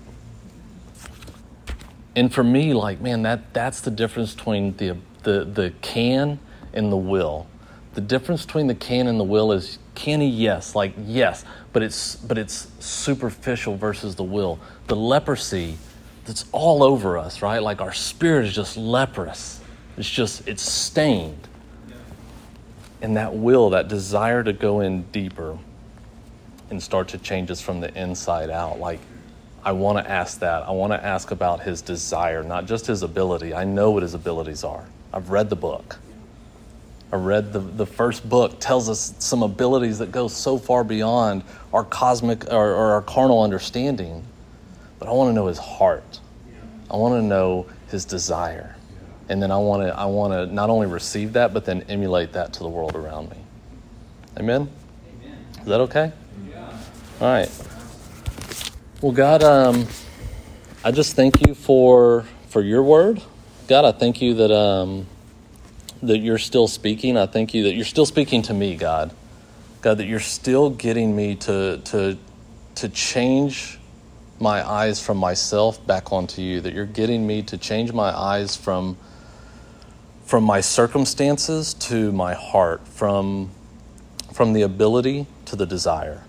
And 2.16 2.34
for 2.34 2.44
me, 2.44 2.74
like, 2.74 3.02
man, 3.02 3.24
that, 3.24 3.54
that's 3.54 3.82
the 3.82 3.92
difference 3.92 4.34
between 4.34 4.78
the, 4.78 4.98
the, 5.24 5.44
the 5.44 5.74
can 5.82 6.40
and 6.76 6.92
the 6.92 6.98
will. 6.98 7.48
The 7.96 8.02
difference 8.02 8.46
between 8.46 8.68
the 8.68 8.76
can 8.76 9.08
and 9.08 9.18
the 9.18 9.24
will 9.24 9.54
is 9.54 9.80
canny 9.96 10.30
yes. 10.30 10.76
Like 10.76 10.94
yes. 11.06 11.46
But 11.72 11.82
it's 11.82 12.18
but 12.18 12.38
it's 12.38 12.68
superficial 12.80 13.78
versus 13.78 14.16
the 14.16 14.24
will. 14.24 14.60
The 14.88 14.98
leprosy 14.98 15.78
that's 16.26 16.46
all 16.52 16.84
over 16.84 17.18
us 17.18 17.42
right? 17.42 17.60
Like 17.64 17.82
our 17.82 17.94
spirit 17.94 18.46
is 18.46 18.54
just 18.54 18.76
leprous. 18.76 19.62
It's 19.98 20.10
just 20.10 20.48
it's 20.48 20.62
stained. 20.62 21.48
And 23.02 23.16
that 23.16 23.34
will 23.34 23.70
that 23.70 23.88
desire 23.88 24.44
to 24.44 24.52
go 24.52 24.82
in 24.82 25.04
deeper 25.14 25.58
and 26.70 26.84
start 26.84 27.08
to 27.10 27.18
change 27.18 27.50
us 27.50 27.62
from 27.62 27.80
the 27.80 27.98
inside 27.98 28.50
out. 28.50 28.80
Like 28.80 29.00
i 29.64 29.72
want 29.72 29.98
to 29.98 30.12
ask 30.12 30.40
that. 30.42 30.68
I 30.68 30.72
want 30.72 30.92
to 30.92 31.04
ask 31.04 31.32
about 31.32 31.62
his 31.62 31.82
desire 31.82 32.44
not 32.44 32.66
just 32.66 32.88
his 32.88 33.04
ability. 33.04 33.54
I 33.54 33.64
know 33.64 33.92
what 33.92 34.04
his 34.04 34.16
abilities 34.16 34.66
are. 34.66 34.86
I've 35.14 35.30
read 35.30 35.50
the 35.50 35.56
book 35.56 35.98
I 37.16 37.18
read 37.18 37.54
the, 37.54 37.60
the 37.60 37.86
first 37.86 38.28
book 38.28 38.60
tells 38.60 38.90
us 38.90 39.14
some 39.20 39.42
abilities 39.42 40.00
that 40.00 40.12
go 40.12 40.28
so 40.28 40.58
far 40.58 40.84
beyond 40.84 41.46
our 41.72 41.86
cosmic 41.86 42.52
or, 42.52 42.72
or 42.72 42.92
our 42.92 43.02
carnal 43.02 43.42
understanding. 43.42 44.22
But 45.00 45.08
I 45.08 45.14
want 45.14 45.30
to 45.30 45.34
know 45.34 45.48
his 45.48 45.58
heart. 45.58 46.20
I 46.92 46.98
want 46.98 47.14
to 47.14 47.22
know 47.26 47.68
his 47.88 48.04
desire. 48.04 48.76
And 49.30 49.42
then 49.42 49.50
I 49.50 49.58
want 49.60 49.84
to 49.84 49.98
I 49.98 50.06
want 50.08 50.34
to 50.34 50.54
not 50.54 50.70
only 50.70 50.88
receive 50.88 51.32
that 51.34 51.54
but 51.54 51.64
then 51.64 51.84
emulate 51.84 52.34
that 52.34 52.52
to 52.54 52.60
the 52.60 52.68
world 52.68 52.98
around 52.98 53.30
me. 53.30 53.38
Amen. 54.38 54.70
Amen. 55.24 55.46
Is 55.62 55.66
that 55.68 55.80
okay? 55.80 56.12
Yeah. 56.50 56.78
All 57.22 57.28
right. 57.28 57.50
Well, 59.02 59.14
God, 59.14 59.42
um, 59.42 59.88
I 60.84 60.92
just 60.92 61.16
thank 61.16 61.48
you 61.48 61.56
for 61.56 62.26
for 62.50 62.62
your 62.62 62.84
word. 62.84 63.22
God, 63.70 63.86
I 63.86 63.94
thank 63.94 64.22
you 64.22 64.34
that 64.34 64.52
um, 64.52 65.08
that 66.08 66.20
you're 66.20 66.38
still 66.38 66.68
speaking. 66.68 67.18
I 67.18 67.26
thank 67.26 67.54
you 67.54 67.64
that 67.64 67.74
you're 67.74 67.86
still 67.86 68.06
speaking 68.06 68.42
to 68.44 68.54
me, 68.54 68.76
God. 68.76 69.14
God, 69.82 69.98
that 69.98 70.06
you're 70.06 70.20
still 70.20 70.70
getting 70.70 71.16
me 71.16 71.36
to, 71.36 71.80
to, 71.86 72.18
to 72.76 72.90
change 72.90 73.80
my 74.40 74.68
eyes 74.68 75.02
from 75.02 75.18
myself 75.18 75.86
back 75.86 76.12
onto 76.12 76.42
you, 76.42 76.62
that 76.62 76.74
you're 76.74 76.86
getting 76.86 77.26
me 77.26 77.42
to 77.44 77.58
change 77.58 77.94
my 77.94 78.10
eyes 78.10 78.56
from, 78.56 78.98
from 80.26 80.44
my 80.44 80.62
circumstances 80.62 81.74
to 81.76 82.12
my 82.12 82.34
heart, 82.34 82.88
from, 82.88 83.52
from 84.34 84.54
the 84.54 84.64
ability 84.64 85.28
to 85.46 85.56
the 85.56 85.66
desire. 85.66 86.24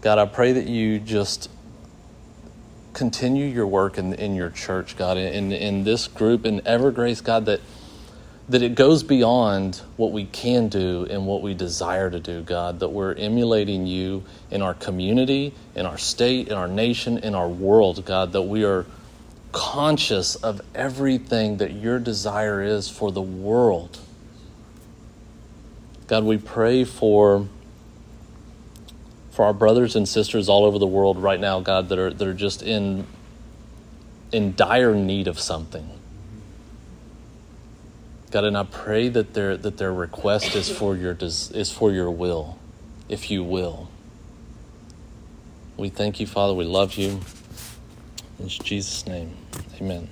God, 0.00 0.18
I 0.18 0.26
pray 0.26 0.52
that 0.52 0.66
you 0.66 0.98
just 0.98 1.50
continue 2.94 3.46
your 3.46 3.66
work 3.66 3.98
in, 3.98 4.14
in 4.14 4.34
your 4.34 4.50
church, 4.50 4.96
God, 4.96 5.16
in, 5.16 5.52
in 5.52 5.84
this 5.84 6.06
group, 6.06 6.46
in 6.46 6.60
Evergrace, 6.60 7.22
God, 7.22 7.46
that 7.46 7.60
that 8.48 8.62
it 8.62 8.74
goes 8.74 9.02
beyond 9.02 9.80
what 9.96 10.12
we 10.12 10.26
can 10.26 10.68
do 10.68 11.06
and 11.08 11.26
what 11.26 11.40
we 11.40 11.54
desire 11.54 12.10
to 12.10 12.20
do, 12.20 12.42
God, 12.42 12.80
that 12.80 12.90
we're 12.90 13.14
emulating 13.14 13.86
you 13.86 14.22
in 14.50 14.60
our 14.60 14.74
community, 14.74 15.54
in 15.74 15.86
our 15.86 15.96
state, 15.96 16.48
in 16.48 16.54
our 16.54 16.68
nation, 16.68 17.18
in 17.18 17.34
our 17.34 17.48
world, 17.48 18.04
God, 18.04 18.32
that 18.32 18.42
we 18.42 18.64
are 18.64 18.84
conscious 19.52 20.34
of 20.34 20.60
everything 20.74 21.56
that 21.58 21.72
your 21.72 21.98
desire 21.98 22.60
is 22.60 22.90
for 22.90 23.10
the 23.10 23.22
world. 23.22 23.98
God, 26.06 26.24
we 26.24 26.36
pray 26.36 26.84
for 26.84 27.48
for 29.30 29.44
our 29.44 29.54
brothers 29.54 29.96
and 29.96 30.08
sisters 30.08 30.48
all 30.48 30.64
over 30.64 30.78
the 30.78 30.86
world 30.86 31.20
right 31.20 31.40
now, 31.40 31.60
God, 31.60 31.88
that 31.88 31.98
are 31.98 32.12
that 32.12 32.28
are 32.28 32.34
just 32.34 32.62
in 32.62 33.06
in 34.32 34.54
dire 34.54 34.94
need 34.94 35.28
of 35.28 35.40
something. 35.40 35.88
God, 38.34 38.42
and 38.42 38.58
I 38.58 38.64
pray 38.64 39.08
that 39.10 39.34
their 39.34 39.56
that 39.56 39.76
their 39.76 39.94
request 39.94 40.56
is 40.56 40.68
for 40.68 40.96
your 40.96 41.16
is 41.20 41.70
for 41.70 41.92
your 41.92 42.10
will, 42.10 42.58
if 43.08 43.30
you 43.30 43.44
will. 43.44 43.88
We 45.76 45.88
thank 45.88 46.18
you, 46.18 46.26
Father. 46.26 46.52
We 46.52 46.64
love 46.64 46.94
you. 46.94 47.20
In 48.40 48.48
Jesus' 48.48 49.06
name, 49.06 49.36
amen. 49.80 50.08